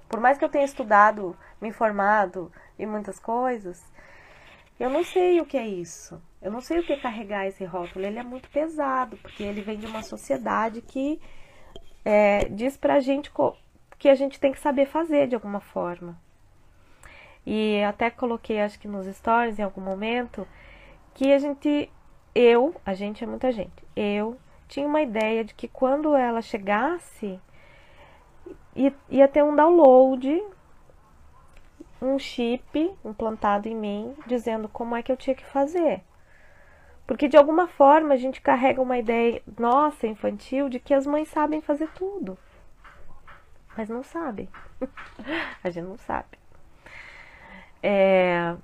Por 0.10 0.20
mais 0.20 0.38
que 0.38 0.44
eu 0.44 0.50
tenha 0.50 0.66
estudado, 0.66 1.38
me 1.62 1.70
informado 1.70 2.52
em 2.78 2.86
muitas 2.86 3.20
coisas, 3.20 3.82
eu 4.80 4.90
não 4.90 5.04
sei 5.04 5.40
o 5.40 5.46
que 5.46 5.58
é 5.58 5.68
isso. 5.68 6.22
Eu 6.42 6.52
não 6.52 6.62
sei 6.62 6.80
o 6.80 6.84
que 6.84 6.94
é 6.94 7.00
carregar 7.00 7.46
esse 7.46 7.64
rótulo. 7.64 8.06
Ele 8.06 8.18
é 8.18 8.24
muito 8.24 8.50
pesado, 8.50 9.18
porque 9.18 9.44
ele 9.44 9.62
vem 9.62 9.78
de 9.78 9.86
uma 9.86 10.02
sociedade 10.02 10.82
que 10.82 11.22
é, 12.04 12.46
diz 12.46 12.76
pra 12.76 13.00
gente 13.00 13.32
que 13.98 14.10
a 14.10 14.16
gente 14.16 14.40
tem 14.40 14.52
que 14.52 14.60
saber 14.60 14.86
fazer 14.86 15.28
de 15.28 15.36
alguma 15.36 15.60
forma. 15.60 16.18
E 17.46 17.84
até 17.84 18.10
coloquei, 18.10 18.62
acho 18.62 18.80
que 18.80 18.88
nos 18.88 19.06
stories 19.08 19.60
em 19.60 19.64
algum 19.64 19.82
momento, 19.82 20.48
que 21.14 21.32
a 21.34 21.40
gente, 21.40 21.92
eu, 22.34 22.76
a 22.86 22.94
gente 22.94 23.24
é 23.24 23.28
muita 23.28 23.52
gente, 23.52 23.84
eu 23.96 24.38
tinha 24.68 24.88
uma 24.88 25.02
ideia 25.02 25.44
de 25.44 25.54
que 25.54 25.68
quando 25.68 26.16
ela 26.16 26.42
chegasse, 26.42 27.40
ia 28.76 29.28
ter 29.28 29.44
um 29.44 29.56
download, 29.56 30.44
um 32.02 32.18
chip 32.18 32.96
implantado 33.04 33.68
em 33.68 33.76
mim, 33.76 34.16
dizendo 34.26 34.70
como 34.70 34.96
é 34.96 35.04
que 35.04 35.12
eu 35.12 35.18
tinha 35.18 35.36
que 35.36 35.46
fazer. 35.46 36.02
Porque 37.06 37.28
de 37.28 37.38
alguma 37.38 37.68
forma 37.68 38.14
a 38.14 38.18
gente 38.18 38.40
carrega 38.40 38.82
uma 38.82 38.98
ideia 38.98 39.42
nossa, 39.58 40.06
infantil, 40.06 40.70
de 40.70 40.80
que 40.80 40.94
as 40.94 41.08
mães 41.08 41.28
sabem 41.28 41.60
fazer 41.60 41.90
tudo. 41.90 42.38
Mas 43.76 43.90
não 43.90 44.04
sabem. 44.04 44.48
a 45.64 45.70
gente 45.70 45.88
não 45.88 45.98
sabe. 45.98 46.38
É, 47.82 48.56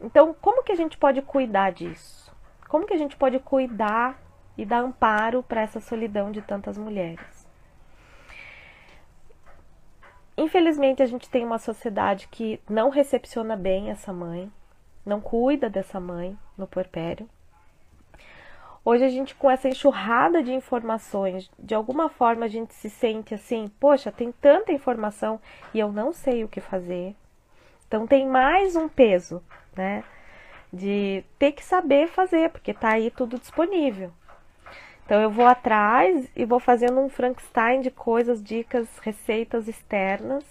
então, 0.00 0.34
como 0.34 0.62
que 0.62 0.72
a 0.72 0.76
gente 0.76 0.98
pode 0.98 1.22
cuidar 1.22 1.72
disso? 1.72 2.30
Como 2.68 2.86
que 2.86 2.92
a 2.92 2.98
gente 2.98 3.16
pode 3.16 3.38
cuidar 3.38 4.20
e 4.58 4.66
dar 4.66 4.80
amparo 4.80 5.42
para 5.42 5.62
essa 5.62 5.80
solidão 5.80 6.30
de 6.30 6.42
tantas 6.42 6.76
mulheres? 6.76 7.33
Infelizmente, 10.44 11.02
a 11.02 11.06
gente 11.06 11.30
tem 11.30 11.42
uma 11.42 11.58
sociedade 11.58 12.28
que 12.28 12.60
não 12.68 12.90
recepciona 12.90 13.56
bem 13.56 13.90
essa 13.90 14.12
mãe, 14.12 14.52
não 15.04 15.18
cuida 15.18 15.70
dessa 15.70 15.98
mãe 15.98 16.36
no 16.54 16.66
puerpério. 16.66 17.26
Hoje 18.84 19.04
a 19.04 19.08
gente 19.08 19.34
com 19.34 19.50
essa 19.50 19.70
enxurrada 19.70 20.42
de 20.42 20.52
informações, 20.52 21.50
de 21.58 21.74
alguma 21.74 22.10
forma 22.10 22.44
a 22.44 22.48
gente 22.48 22.74
se 22.74 22.90
sente 22.90 23.32
assim, 23.32 23.72
poxa, 23.80 24.12
tem 24.12 24.30
tanta 24.32 24.70
informação 24.70 25.40
e 25.72 25.80
eu 25.80 25.90
não 25.90 26.12
sei 26.12 26.44
o 26.44 26.48
que 26.48 26.60
fazer. 26.60 27.16
Então 27.88 28.06
tem 28.06 28.28
mais 28.28 28.76
um 28.76 28.86
peso, 28.86 29.42
né? 29.74 30.04
De 30.70 31.24
ter 31.38 31.52
que 31.52 31.64
saber 31.64 32.08
fazer, 32.08 32.50
porque 32.50 32.74
tá 32.74 32.90
aí 32.90 33.10
tudo 33.10 33.38
disponível. 33.38 34.12
Então 35.04 35.20
eu 35.20 35.30
vou 35.30 35.46
atrás 35.46 36.28
e 36.34 36.44
vou 36.44 36.58
fazendo 36.58 36.98
um 37.00 37.08
Frankenstein 37.08 37.80
de 37.80 37.90
coisas, 37.90 38.42
dicas, 38.42 38.88
receitas 39.00 39.68
externas, 39.68 40.44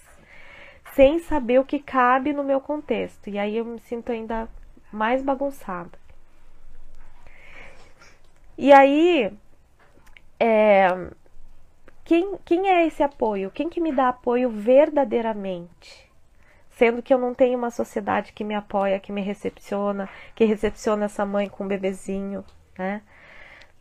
sem 0.94 1.18
saber 1.18 1.58
o 1.58 1.64
que 1.64 1.78
cabe 1.78 2.32
no 2.32 2.44
meu 2.44 2.60
contexto. 2.60 3.28
E 3.28 3.38
aí 3.38 3.56
eu 3.56 3.64
me 3.64 3.80
sinto 3.80 4.12
ainda 4.12 4.48
mais 4.92 5.22
bagunçada. 5.22 5.98
E 8.56 8.72
aí, 8.72 9.32
é, 10.38 10.86
quem, 12.04 12.36
quem 12.44 12.68
é 12.68 12.86
esse 12.86 13.02
apoio? 13.02 13.50
Quem 13.50 13.68
que 13.68 13.80
me 13.80 13.92
dá 13.92 14.10
apoio 14.10 14.48
verdadeiramente? 14.48 16.04
sendo 16.76 17.02
que 17.02 17.12
eu 17.14 17.18
não 17.18 17.34
tenho 17.34 17.56
uma 17.56 17.70
sociedade 17.70 18.32
que 18.32 18.44
me 18.44 18.54
apoia, 18.54 18.98
que 18.98 19.12
me 19.12 19.20
recepciona, 19.20 20.08
que 20.34 20.44
recepciona 20.44 21.04
essa 21.04 21.24
mãe 21.24 21.48
com 21.48 21.64
um 21.64 21.68
bebezinho, 21.68 22.44
né? 22.76 23.02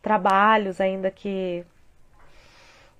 Trabalhos 0.03 0.79
ainda 0.79 1.09
que 1.09 1.65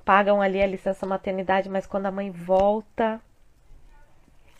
pagam 0.06 0.42
ali 0.42 0.62
a 0.62 0.66
licença 0.66 1.06
maternidade, 1.06 1.70
mas 1.70 1.86
quando 1.86 2.06
a 2.08 2.12
mãe 2.12 2.32
volta, 2.32 3.22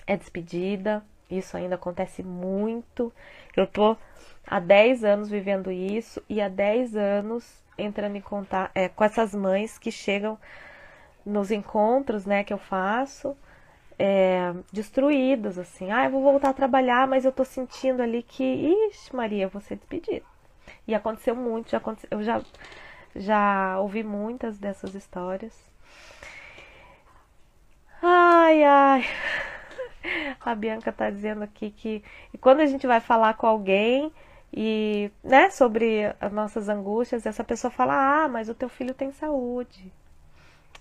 é 0.06 0.15
despedida. 0.15 1.03
Isso 1.32 1.58
ainda 1.58 1.75
acontece 1.75 2.21
muito. 2.21 3.12
Eu 3.56 3.65
tô 3.65 3.97
há 4.45 4.60
10 4.60 5.06
anos 5.06 5.29
vivendo 5.29 5.71
isso 5.71 6.21
e 6.29 6.41
há 6.41 6.49
10 6.49 6.95
anos 6.95 7.63
entrando 7.77 8.17
em 8.17 8.21
contato 8.21 8.71
é, 8.75 8.89
com 8.89 9.03
essas 9.03 9.34
mães 9.34 9.79
que 9.79 9.89
chegam 9.89 10.38
nos 11.25 11.49
encontros 11.49 12.25
né, 12.25 12.43
que 12.43 12.53
eu 12.53 12.58
faço 12.58 13.36
é, 13.97 14.53
destruídas, 14.71 15.58
assim. 15.58 15.91
Ah, 15.91 16.06
eu 16.06 16.12
vou 16.12 16.21
voltar 16.21 16.49
a 16.49 16.53
trabalhar, 16.53 17.08
mas 17.08 17.23
eu 17.23 17.32
tô 17.32 17.45
sentindo 17.45 18.03
ali 18.03 18.21
que, 18.21 18.43
ixi, 18.43 19.15
Maria, 19.15 19.47
vou 19.47 19.62
ser 19.62 19.77
despedida. 19.77 20.33
E 20.88 20.93
aconteceu 20.96 21.36
muito, 21.36 21.72
já 21.72 21.78
aconteceu, 21.78 22.10
eu 22.12 22.24
já, 22.24 22.41
já 23.15 23.80
ouvi 23.80 24.04
muitas 24.04 24.58
dessas 24.58 24.96
histórias. 24.96 25.54
Ai, 28.02 28.63
ai. 28.63 29.04
A 30.41 30.54
Bianca 30.56 30.91
tá 30.91 31.10
dizendo 31.10 31.43
aqui 31.43 31.72
que 31.72 32.04
quando 32.41 32.60
a 32.60 32.65
gente 32.65 32.86
vai 32.86 33.00
falar 33.00 33.36
com 33.36 33.48
alguém 33.48 34.12
e, 34.52 35.10
né, 35.24 35.50
sobre 35.50 36.13
as 36.19 36.32
nossas 36.32 36.69
angústias, 36.69 37.26
essa 37.26 37.43
pessoa 37.43 37.72
fala: 37.72 38.26
"Ah, 38.26 38.28
mas 38.28 38.50
o 38.50 38.54
teu 38.56 38.69
filho 38.69 38.93
tem 38.93 39.12
saúde". 39.12 39.91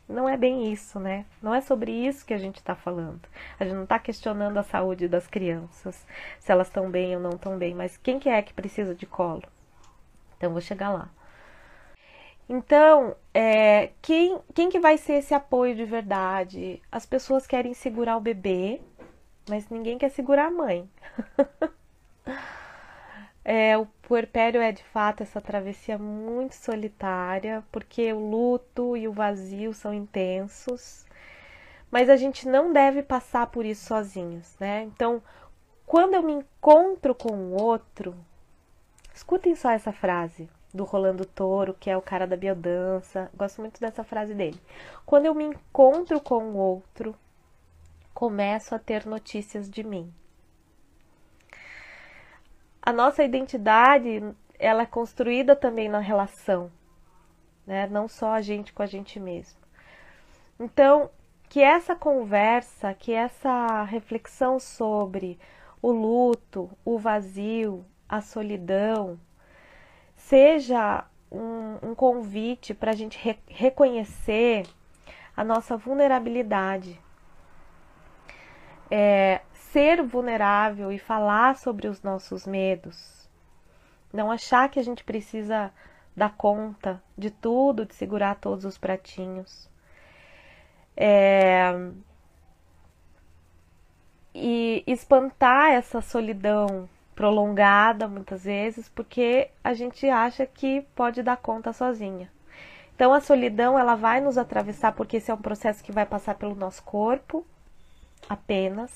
Não 0.09 0.29
é 0.29 0.37
bem 0.37 0.73
isso, 0.73 1.01
né? 1.01 1.25
Não 1.43 1.55
é 1.55 1.61
sobre 1.61 1.91
isso 1.93 2.27
que 2.27 2.35
a 2.35 2.38
gente 2.38 2.57
está 2.57 2.75
falando. 2.75 3.23
A 3.59 3.65
gente 3.65 3.75
não 3.75 3.85
está 3.85 3.99
questionando 3.99 4.59
a 4.59 4.62
saúde 4.62 5.09
das 5.09 5.27
crianças, 5.27 6.07
se 6.41 6.53
elas 6.53 6.67
estão 6.69 6.91
bem 6.91 7.15
ou 7.17 7.23
não 7.23 7.31
estão 7.31 7.57
bem, 7.59 7.75
mas 7.75 7.97
quem 7.97 8.19
que 8.19 8.29
é 8.29 8.43
que 8.43 8.53
precisa 8.53 8.95
de 8.95 9.07
colo? 9.07 9.43
Então, 10.42 10.50
vou 10.50 10.61
chegar 10.61 10.90
lá. 10.90 11.09
Então, 12.48 13.14
é, 13.33 13.90
quem, 14.02 14.40
quem 14.52 14.68
que 14.68 14.81
vai 14.81 14.98
ser 14.98 15.12
esse 15.14 15.33
apoio 15.33 15.76
de 15.76 15.85
verdade? 15.85 16.83
As 16.90 17.07
pessoas 17.07 17.46
querem 17.46 17.72
segurar 17.74 18.16
o 18.16 18.20
bebê, 18.20 18.81
mas 19.48 19.68
ninguém 19.68 19.96
quer 19.96 20.09
segurar 20.09 20.46
a 20.46 20.50
mãe. 20.50 20.90
é, 23.44 23.78
o 23.78 23.87
puerpério 24.02 24.61
é 24.61 24.72
de 24.72 24.83
fato 24.83 25.22
essa 25.22 25.40
travessia 25.40 25.96
muito 25.96 26.57
solitária, 26.57 27.62
porque 27.70 28.12
o 28.12 28.18
luto 28.18 28.96
e 28.96 29.07
o 29.07 29.12
vazio 29.12 29.72
são 29.72 29.94
intensos, 29.94 31.07
mas 31.88 32.11
a 32.11 32.16
gente 32.16 32.48
não 32.48 32.72
deve 32.72 33.00
passar 33.00 33.46
por 33.46 33.64
isso 33.64 33.87
sozinhos, 33.87 34.57
né? 34.59 34.83
Então, 34.83 35.22
quando 35.87 36.14
eu 36.14 36.22
me 36.22 36.33
encontro 36.33 37.14
com 37.14 37.33
o 37.33 37.62
outro, 37.62 38.16
escutem 39.22 39.54
só 39.54 39.70
essa 39.70 39.92
frase 39.92 40.50
do 40.74 40.82
Rolando 40.82 41.24
Toro, 41.24 41.74
que 41.78 41.88
é 41.88 41.96
o 41.96 42.02
cara 42.02 42.26
da 42.26 42.37
biodança. 42.37 43.30
Gosto 43.32 43.61
muito 43.61 43.80
dessa 43.80 44.02
frase 44.02 44.35
dele. 44.35 44.61
Quando 45.06 45.26
eu 45.26 45.35
me 45.35 45.44
encontro 45.44 46.20
com 46.20 46.42
o 46.42 46.56
outro, 46.56 47.14
começo 48.12 48.74
a 48.74 48.80
ter 48.80 49.06
notícias 49.06 49.70
de 49.70 49.85
mim. 49.85 50.12
A 52.82 52.92
nossa 52.92 53.22
identidade, 53.22 54.20
ela 54.58 54.82
é 54.82 54.87
construída 54.87 55.54
também 55.54 55.88
na 55.88 56.00
relação, 56.00 56.70
né? 57.64 57.87
Não 57.87 58.08
só 58.08 58.32
a 58.32 58.40
gente 58.40 58.72
com 58.72 58.82
a 58.82 58.87
gente 58.87 59.20
mesmo. 59.20 59.61
Então, 60.58 61.08
que 61.48 61.61
essa 61.61 61.94
conversa, 61.94 62.92
que 62.92 63.12
essa 63.12 63.85
reflexão 63.85 64.58
sobre 64.58 65.38
o 65.80 65.92
luto, 65.92 66.68
o 66.85 66.98
vazio, 66.98 67.85
a 68.12 68.20
solidão, 68.20 69.18
seja 70.14 71.03
um, 71.31 71.79
um 71.83 71.94
convite 71.94 72.75
para 72.75 72.90
a 72.90 72.94
gente 72.94 73.18
re 73.18 73.38
reconhecer 73.48 74.66
a 75.35 75.42
nossa 75.42 75.79
vulnerabilidade, 75.79 77.01
é, 78.90 79.40
ser 79.55 80.03
vulnerável 80.03 80.92
e 80.92 80.98
falar 80.98 81.57
sobre 81.57 81.88
os 81.88 82.03
nossos 82.03 82.46
medos. 82.46 83.27
Não 84.12 84.31
achar 84.31 84.68
que 84.68 84.79
a 84.79 84.85
gente 84.85 85.03
precisa 85.05 85.72
dar 86.14 86.37
conta 86.37 87.03
de 87.16 87.31
tudo, 87.31 87.87
de 87.87 87.94
segurar 87.94 88.35
todos 88.35 88.66
os 88.66 88.77
pratinhos. 88.77 89.70
É, 90.94 91.72
e 94.35 94.85
espantar 94.87 95.70
essa 95.70 96.03
solidão 96.03 96.87
prolongada 97.22 98.08
muitas 98.08 98.42
vezes, 98.42 98.88
porque 98.88 99.48
a 99.62 99.72
gente 99.74 100.08
acha 100.08 100.44
que 100.44 100.82
pode 100.92 101.22
dar 101.22 101.37
conta 101.37 101.72
sozinha. 101.72 102.28
Então 102.96 103.14
a 103.14 103.20
solidão 103.20 103.78
ela 103.78 103.94
vai 103.94 104.20
nos 104.20 104.37
atravessar 104.37 104.90
porque 104.90 105.18
esse 105.18 105.30
é 105.30 105.35
um 105.35 105.40
processo 105.40 105.85
que 105.85 105.92
vai 105.92 106.04
passar 106.04 106.35
pelo 106.35 106.56
nosso 106.56 106.82
corpo, 106.82 107.46
apenas. 108.28 108.90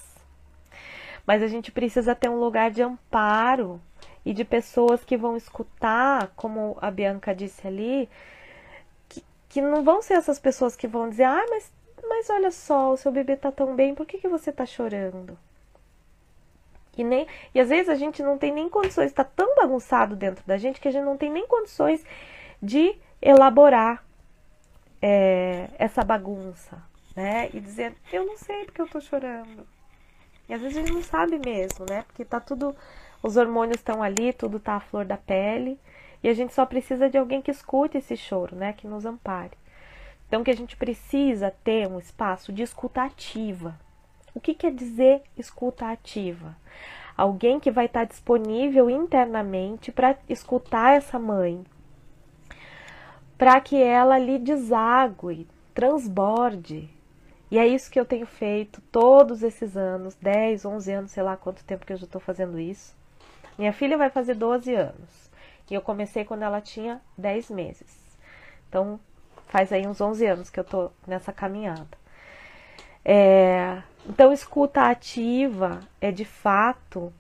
Mas 1.24 1.40
a 1.40 1.46
gente 1.46 1.70
precisa 1.70 2.16
ter 2.16 2.28
um 2.28 2.40
lugar 2.40 2.72
de 2.72 2.82
amparo 2.82 3.80
e 4.24 4.32
de 4.32 4.44
pessoas 4.44 5.04
que 5.04 5.16
vão 5.16 5.36
escutar, 5.36 6.32
como 6.34 6.76
a 6.80 6.90
Bianca 6.90 7.32
disse 7.32 7.64
ali, 7.64 8.08
que, 9.08 9.22
que 9.48 9.60
não 9.62 9.84
vão 9.84 10.02
ser 10.02 10.14
essas 10.14 10.40
pessoas 10.40 10.74
que 10.74 10.88
vão 10.88 11.08
dizer, 11.08 11.24
ah, 11.24 11.46
mas, 11.48 11.72
mas 12.08 12.28
olha 12.28 12.50
só, 12.50 12.92
o 12.92 12.96
seu 12.96 13.12
bebê 13.12 13.36
tá 13.36 13.52
tão 13.52 13.76
bem, 13.76 13.94
por 13.94 14.04
que, 14.04 14.18
que 14.18 14.26
você 14.26 14.50
tá 14.50 14.66
chorando? 14.66 15.38
E, 16.96 17.04
nem, 17.04 17.26
e 17.54 17.61
às 17.61 17.68
vezes 17.68 17.88
a 17.88 17.94
gente 17.94 18.22
não 18.22 18.38
tem 18.38 18.52
nem 18.52 18.68
condições, 18.68 19.06
está 19.06 19.24
tão 19.24 19.54
bagunçado 19.54 20.16
dentro 20.16 20.44
da 20.46 20.56
gente 20.56 20.80
que 20.80 20.88
a 20.88 20.90
gente 20.90 21.04
não 21.04 21.16
tem 21.16 21.30
nem 21.30 21.46
condições 21.46 22.04
de 22.62 22.96
elaborar 23.20 24.02
é, 25.02 25.68
essa 25.78 26.02
bagunça, 26.02 26.82
né? 27.14 27.50
E 27.52 27.61
dizer, 27.61 27.94
eu 28.12 28.24
não 28.24 28.37
sei 28.37 28.64
porque 28.64 28.80
eu 28.80 28.88
tô 28.88 29.00
chorando. 29.00 29.66
E 30.48 30.54
às 30.54 30.61
vezes 30.61 30.76
a 30.76 30.80
gente 30.80 30.92
não 30.92 31.02
sabe 31.02 31.38
mesmo, 31.38 31.85
né? 31.88 32.02
Porque 32.06 32.24
tá 32.24 32.40
tudo, 32.40 32.74
os 33.22 33.37
hormônios 33.37 33.76
estão 33.76 34.02
ali, 34.02 34.32
tudo 34.32 34.59
tá 34.59 34.76
à 34.76 34.80
flor 34.80 35.04
da 35.04 35.16
pele, 35.16 35.78
e 36.22 36.28
a 36.28 36.35
gente 36.35 36.54
só 36.54 36.64
precisa 36.64 37.11
de 37.11 37.18
alguém 37.18 37.42
que 37.42 37.50
escute 37.50 37.98
esse 37.98 38.16
choro, 38.16 38.56
né? 38.56 38.72
Que 38.72 38.87
nos 38.87 39.04
ampare. 39.04 39.52
Então 40.26 40.42
que 40.42 40.50
a 40.50 40.56
gente 40.56 40.76
precisa 40.76 41.52
ter 41.62 41.87
um 41.87 41.98
espaço 41.98 42.52
de 42.52 42.62
escuta 42.62 43.02
ativa. 43.02 43.78
O 44.37 44.40
que 44.40 44.53
quer 44.53 44.70
dizer 44.70 45.22
escuta 45.35 45.90
ativa? 45.90 46.55
Alguém 47.16 47.59
que 47.59 47.70
vai 47.70 47.87
estar 47.87 48.05
disponível 48.05 48.90
internamente 48.90 49.90
para 49.90 50.14
escutar 50.29 50.94
essa 50.94 51.18
mãe, 51.18 51.64
para 53.38 53.59
que 53.62 53.83
ela 53.83 54.18
lhe 54.18 54.38
desague, 54.38 55.49
transborde, 55.72 56.87
e 57.51 57.59
é 57.59 57.66
isso 57.66 57.90
que 57.90 57.99
eu 57.99 58.05
tenho 58.05 58.27
feito 58.27 58.83
todos 58.92 59.42
esses 59.42 59.75
anos 59.75 60.14
10, 60.16 60.66
11 60.66 60.92
anos, 60.92 61.11
sei 61.12 61.22
lá 61.22 61.35
quanto 61.38 61.64
tempo 61.64 61.87
que 61.87 61.94
eu 61.94 61.96
já 61.96 62.05
estou 62.05 62.20
fazendo 62.20 62.61
isso. 62.61 62.94
Minha 63.57 63.72
filha 63.72 63.96
vai 63.96 64.11
fazer 64.11 64.35
12 64.35 64.75
anos. 64.75 65.31
E 65.70 65.72
eu 65.72 65.81
comecei 65.81 66.27
quando 66.27 66.42
ela 66.42 66.61
tinha 66.61 67.01
10 67.16 67.49
meses. 67.49 68.18
Então, 68.68 69.01
faz 69.46 69.72
aí 69.72 69.87
uns 69.87 69.99
11 69.99 70.27
anos 70.27 70.51
que 70.51 70.61
eu 70.61 70.64
estou 70.64 70.92
nessa 71.07 71.33
caminhada. 71.33 71.88
É, 73.03 73.81
então, 74.09 74.33
escuta 74.33 74.83
ativa 74.83 75.81
é 76.01 76.12
de 76.12 76.25
fato 76.25 77.12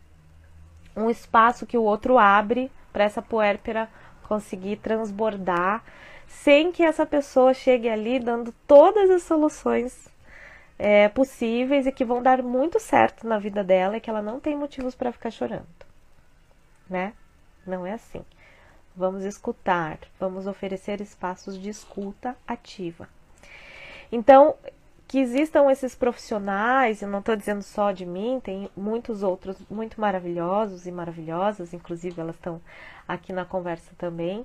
um 0.96 1.10
espaço 1.10 1.66
que 1.66 1.76
o 1.76 1.82
outro 1.82 2.18
abre 2.18 2.70
para 2.92 3.04
essa 3.04 3.20
puérpera 3.20 3.88
conseguir 4.26 4.76
transbordar, 4.76 5.84
sem 6.26 6.72
que 6.72 6.82
essa 6.82 7.04
pessoa 7.04 7.52
chegue 7.52 7.88
ali 7.88 8.18
dando 8.18 8.52
todas 8.66 9.10
as 9.10 9.22
soluções 9.22 10.08
é, 10.78 11.08
possíveis 11.08 11.86
e 11.86 11.92
que 11.92 12.04
vão 12.04 12.22
dar 12.22 12.42
muito 12.42 12.80
certo 12.80 13.26
na 13.26 13.38
vida 13.38 13.62
dela 13.62 13.96
e 13.96 14.00
que 14.00 14.10
ela 14.10 14.22
não 14.22 14.40
tem 14.40 14.56
motivos 14.56 14.94
para 14.94 15.12
ficar 15.12 15.30
chorando, 15.30 15.66
né? 16.88 17.12
Não 17.66 17.86
é 17.86 17.92
assim. 17.92 18.24
Vamos 18.94 19.24
escutar, 19.24 19.98
vamos 20.18 20.46
oferecer 20.46 21.00
espaços 21.00 21.60
de 21.60 21.68
escuta 21.68 22.36
ativa. 22.46 23.08
Então, 24.10 24.54
que 25.08 25.18
existam 25.18 25.70
esses 25.70 25.94
profissionais, 25.94 27.00
eu 27.00 27.08
não 27.08 27.20
estou 27.20 27.36
dizendo 27.36 27.62
só 27.62 27.92
de 27.92 28.04
mim, 28.04 28.40
tem 28.42 28.68
muitos 28.76 29.22
outros 29.22 29.56
muito 29.70 30.00
maravilhosos 30.00 30.86
e 30.86 30.92
maravilhosas, 30.92 31.72
inclusive 31.72 32.20
elas 32.20 32.34
estão 32.34 32.60
aqui 33.06 33.32
na 33.32 33.44
conversa 33.44 33.92
também, 33.96 34.44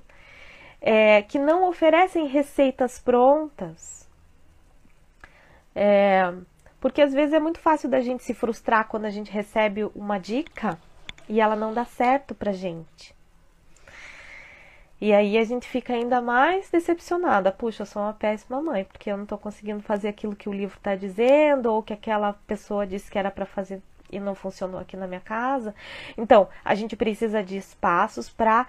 é, 0.80 1.22
que 1.22 1.38
não 1.38 1.68
oferecem 1.68 2.26
receitas 2.26 2.98
prontas, 3.00 4.08
é, 5.74 6.32
porque 6.80 7.02
às 7.02 7.12
vezes 7.12 7.32
é 7.32 7.40
muito 7.40 7.58
fácil 7.58 7.88
da 7.88 8.00
gente 8.00 8.22
se 8.22 8.34
frustrar 8.34 8.86
quando 8.86 9.04
a 9.04 9.10
gente 9.10 9.32
recebe 9.32 9.84
uma 9.94 10.18
dica 10.18 10.78
e 11.28 11.40
ela 11.40 11.56
não 11.56 11.72
dá 11.72 11.84
certo 11.84 12.34
pra 12.34 12.52
gente. 12.52 13.14
E 15.02 15.12
aí 15.12 15.36
a 15.36 15.42
gente 15.42 15.68
fica 15.68 15.94
ainda 15.94 16.22
mais 16.22 16.70
decepcionada. 16.70 17.50
Puxa, 17.50 17.82
eu 17.82 17.86
sou 17.86 18.00
uma 18.00 18.12
péssima 18.12 18.62
mãe, 18.62 18.84
porque 18.84 19.10
eu 19.10 19.16
não 19.16 19.24
estou 19.24 19.36
conseguindo 19.36 19.82
fazer 19.82 20.06
aquilo 20.06 20.36
que 20.36 20.48
o 20.48 20.52
livro 20.52 20.76
está 20.78 20.94
dizendo, 20.94 21.72
ou 21.72 21.82
que 21.82 21.92
aquela 21.92 22.34
pessoa 22.46 22.86
disse 22.86 23.10
que 23.10 23.18
era 23.18 23.28
para 23.28 23.44
fazer 23.44 23.82
e 24.12 24.20
não 24.20 24.36
funcionou 24.36 24.78
aqui 24.78 24.96
na 24.96 25.08
minha 25.08 25.20
casa. 25.20 25.74
Então, 26.16 26.46
a 26.64 26.76
gente 26.76 26.94
precisa 26.94 27.42
de 27.42 27.56
espaços 27.56 28.30
para 28.30 28.64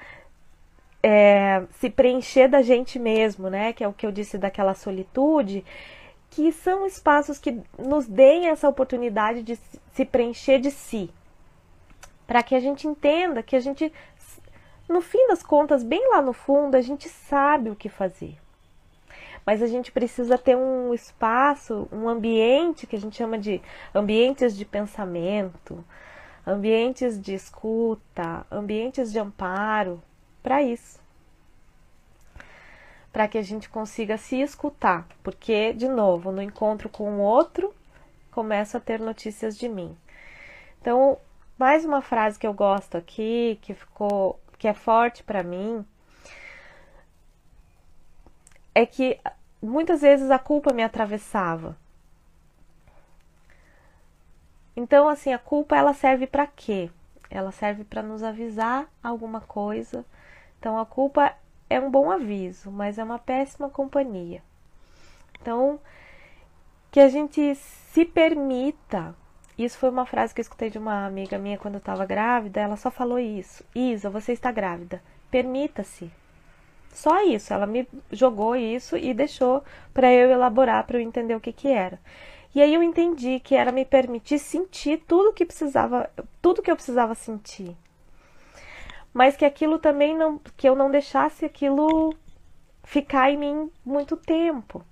é, 1.04 1.66
se 1.74 1.88
preencher 1.88 2.48
da 2.48 2.64
gente 2.64 2.98
mesmo, 2.98 3.48
né? 3.48 3.72
Que 3.72 3.84
é 3.84 3.88
o 3.88 3.94
que 3.94 4.04
eu 4.04 4.12
disse 4.12 4.36
daquela 4.36 4.74
solitude, 4.74 5.64
que 6.32 6.52
são 6.52 6.88
espaços 6.88 7.38
que 7.38 7.62
nos 7.78 8.08
deem 8.08 8.48
essa 8.48 8.68
oportunidade 8.68 9.44
de 9.44 9.56
se 9.92 10.04
preencher 10.04 10.58
de 10.58 10.72
si, 10.72 11.12
para 12.26 12.42
que 12.42 12.56
a 12.56 12.60
gente 12.60 12.88
entenda 12.88 13.44
que 13.44 13.56
a 13.56 13.60
gente 13.60 13.94
no 14.94 15.02
fim 15.02 15.28
das 15.28 15.42
contas, 15.42 15.84
bem 15.84 16.10
lá 16.12 16.22
no 16.22 16.32
fundo, 16.32 16.76
a 16.76 16.82
gente 16.82 17.10
sabe 17.10 17.70
o 17.70 17.76
que 17.76 17.90
fazer. 17.90 18.38
Mas 19.46 19.62
a 19.62 19.68
gente 19.68 19.92
precisa 19.92 20.38
ter 20.38 20.56
um 20.56 20.94
espaço, 20.94 21.88
um 21.92 22.08
ambiente 22.08 22.88
que 22.88 22.96
a 22.96 23.00
gente 23.00 23.18
chama 23.18 23.38
de 23.38 23.62
ambientes 23.94 24.56
de 24.56 24.64
pensamento, 24.64 25.84
ambientes 26.48 27.20
de 27.20 27.34
escuta, 27.34 28.46
ambientes 28.50 29.12
de 29.12 29.20
amparo 29.20 30.02
para 30.42 30.62
isso. 30.62 31.02
Para 33.12 33.28
que 33.28 33.38
a 33.38 33.44
gente 33.44 33.68
consiga 33.68 34.18
se 34.18 34.40
escutar, 34.40 35.06
porque 35.22 35.74
de 35.74 35.88
novo, 35.88 36.32
no 36.32 36.42
encontro 36.42 36.88
com 36.88 37.18
o 37.18 37.20
outro, 37.20 37.74
começo 38.32 38.78
a 38.78 38.80
ter 38.80 39.00
notícias 39.00 39.58
de 39.58 39.68
mim. 39.68 39.98
Então, 40.80 41.18
mais 41.58 41.84
uma 41.84 42.02
frase 42.02 42.40
que 42.40 42.48
eu 42.48 42.54
gosto 42.54 42.98
aqui, 42.98 43.60
que 43.62 43.74
ficou 43.74 44.40
que 44.64 44.68
é 44.70 44.74
forte 44.74 45.22
para 45.24 45.44
mim 45.44 45.86
é 48.74 48.86
que 48.86 49.20
muitas 49.62 50.00
vezes 50.00 50.32
a 50.32 50.40
culpa 50.40 50.72
me 50.72 50.82
atravessava. 50.82 51.76
Então, 54.74 55.10
assim, 55.10 55.34
a 55.34 55.38
culpa 55.38 55.76
ela 55.76 55.94
serve 55.94 56.28
para 56.28 56.48
quê? 56.48 56.90
Ela 57.30 57.52
serve 57.52 57.84
para 57.84 58.02
nos 58.02 58.24
avisar 58.24 58.88
alguma 59.04 59.42
coisa. 59.42 60.06
Então, 60.58 60.80
a 60.80 60.86
culpa 60.86 61.36
é 61.70 61.78
um 61.78 61.92
bom 61.92 62.10
aviso, 62.10 62.72
mas 62.72 62.98
é 62.98 63.04
uma 63.04 63.20
péssima 63.20 63.70
companhia. 63.70 64.42
Então, 65.42 65.78
que 66.90 67.02
a 67.02 67.10
gente 67.10 67.54
se 67.56 68.06
permita 68.06 69.14
isso 69.58 69.78
foi 69.78 69.90
uma 69.90 70.06
frase 70.06 70.34
que 70.34 70.42
eu 70.42 70.44
escutei 70.44 70.70
de 70.70 70.78
uma 70.78 71.06
amiga 71.06 71.38
minha 71.38 71.58
quando 71.58 71.76
eu 71.76 71.80
estava 71.80 72.06
grávida. 72.06 72.60
Ela 72.60 72.76
só 72.76 72.90
falou 72.90 73.20
isso: 73.20 73.64
Isa, 73.76 74.10
você 74.10 74.34
está 74.34 74.52
grávida. 74.52 75.02
Permita-se. 75.30 76.12
Só 76.92 77.24
isso. 77.24 77.54
Ela 77.54 77.68
me 77.68 77.88
jogou 78.12 78.56
isso 78.56 78.98
e 78.98 79.14
deixou 79.14 79.64
para 79.94 80.12
eu 80.12 80.30
elaborar, 80.32 80.86
para 80.86 80.98
eu 80.98 81.02
entender 81.02 81.36
o 81.36 81.40
que, 81.40 81.52
que 81.52 81.68
era. 81.68 82.00
E 82.56 82.62
aí 82.62 82.74
eu 82.74 82.84
entendi 82.84 83.40
que 83.40 83.56
era 83.56 83.72
me 83.72 83.86
permitir 83.86 84.40
sentir 84.40 85.04
tudo 85.08 85.34
que 85.34 85.46
precisava, 85.46 86.10
tudo 86.42 86.62
que 86.62 86.72
eu 86.72 86.76
precisava 86.76 87.16
sentir. 87.16 87.76
Mas 89.14 89.36
que 89.36 89.46
aquilo 89.46 89.78
também 89.80 90.16
não, 90.18 90.40
que 90.58 90.68
eu 90.68 90.76
não 90.76 90.90
deixasse 90.90 91.46
aquilo 91.46 92.16
ficar 92.84 93.32
em 93.32 93.38
mim 93.38 93.72
muito 93.86 94.18
tempo 94.18 94.84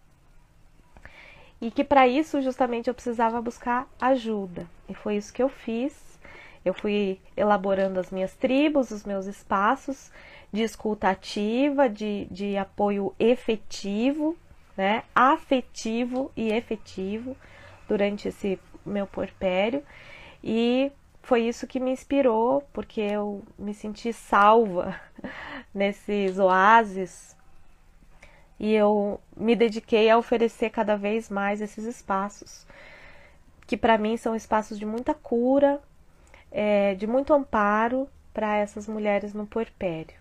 e 1.61 1.69
que 1.69 1.83
para 1.83 2.07
isso 2.07 2.41
justamente 2.41 2.87
eu 2.87 2.93
precisava 2.93 3.39
buscar 3.39 3.87
ajuda. 4.01 4.67
E 4.89 4.95
foi 4.95 5.15
isso 5.15 5.31
que 5.31 5.43
eu 5.43 5.47
fiz. 5.47 6.19
Eu 6.65 6.73
fui 6.73 7.19
elaborando 7.37 7.99
as 7.99 8.11
minhas 8.11 8.33
tribos, 8.35 8.89
os 8.89 9.03
meus 9.03 9.27
espaços 9.27 10.11
de 10.51 10.63
escuta 10.63 11.09
ativa, 11.09 11.87
de, 11.87 12.27
de 12.31 12.57
apoio 12.57 13.13
efetivo, 13.19 14.35
né? 14.75 15.03
afetivo 15.13 16.31
e 16.35 16.51
efetivo 16.51 17.37
durante 17.87 18.27
esse 18.27 18.59
meu 18.85 19.05
porpério. 19.05 19.83
E 20.43 20.91
foi 21.21 21.43
isso 21.43 21.67
que 21.67 21.79
me 21.79 21.91
inspirou, 21.91 22.63
porque 22.73 23.01
eu 23.01 23.43
me 23.57 23.73
senti 23.73 24.11
salva 24.11 24.99
nesses 25.73 26.39
oásis 26.39 27.35
e 28.61 28.75
eu 28.75 29.19
me 29.35 29.55
dediquei 29.55 30.07
a 30.07 30.19
oferecer 30.19 30.69
cada 30.69 30.95
vez 30.95 31.31
mais 31.31 31.61
esses 31.61 31.83
espaços, 31.83 32.63
que 33.65 33.75
para 33.75 33.97
mim 33.97 34.15
são 34.17 34.35
espaços 34.35 34.77
de 34.77 34.85
muita 34.85 35.15
cura, 35.15 35.81
é, 36.51 36.93
de 36.93 37.07
muito 37.07 37.33
amparo 37.33 38.07
para 38.31 38.57
essas 38.57 38.87
mulheres 38.87 39.33
no 39.33 39.47
puerpério. 39.47 40.13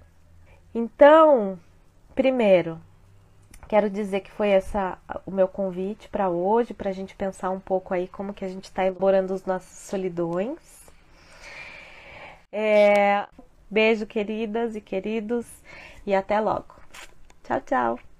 Então, 0.74 1.60
primeiro, 2.14 2.80
quero 3.68 3.90
dizer 3.90 4.20
que 4.20 4.30
foi 4.30 4.48
essa 4.48 4.96
o 5.26 5.30
meu 5.30 5.46
convite 5.46 6.08
para 6.08 6.30
hoje, 6.30 6.72
para 6.72 6.88
a 6.88 6.94
gente 6.94 7.14
pensar 7.14 7.50
um 7.50 7.60
pouco 7.60 7.92
aí 7.92 8.08
como 8.08 8.32
que 8.32 8.44
a 8.46 8.48
gente 8.48 8.64
está 8.64 8.86
elaborando 8.86 9.34
os 9.34 9.44
nossos 9.44 9.80
solidões. 9.80 10.88
É, 12.50 13.26
beijo, 13.70 14.06
queridas 14.06 14.74
e 14.74 14.80
queridos, 14.80 15.46
e 16.06 16.14
até 16.14 16.40
logo. 16.40 16.74
Tchau, 17.44 17.60
tchau. 17.60 18.00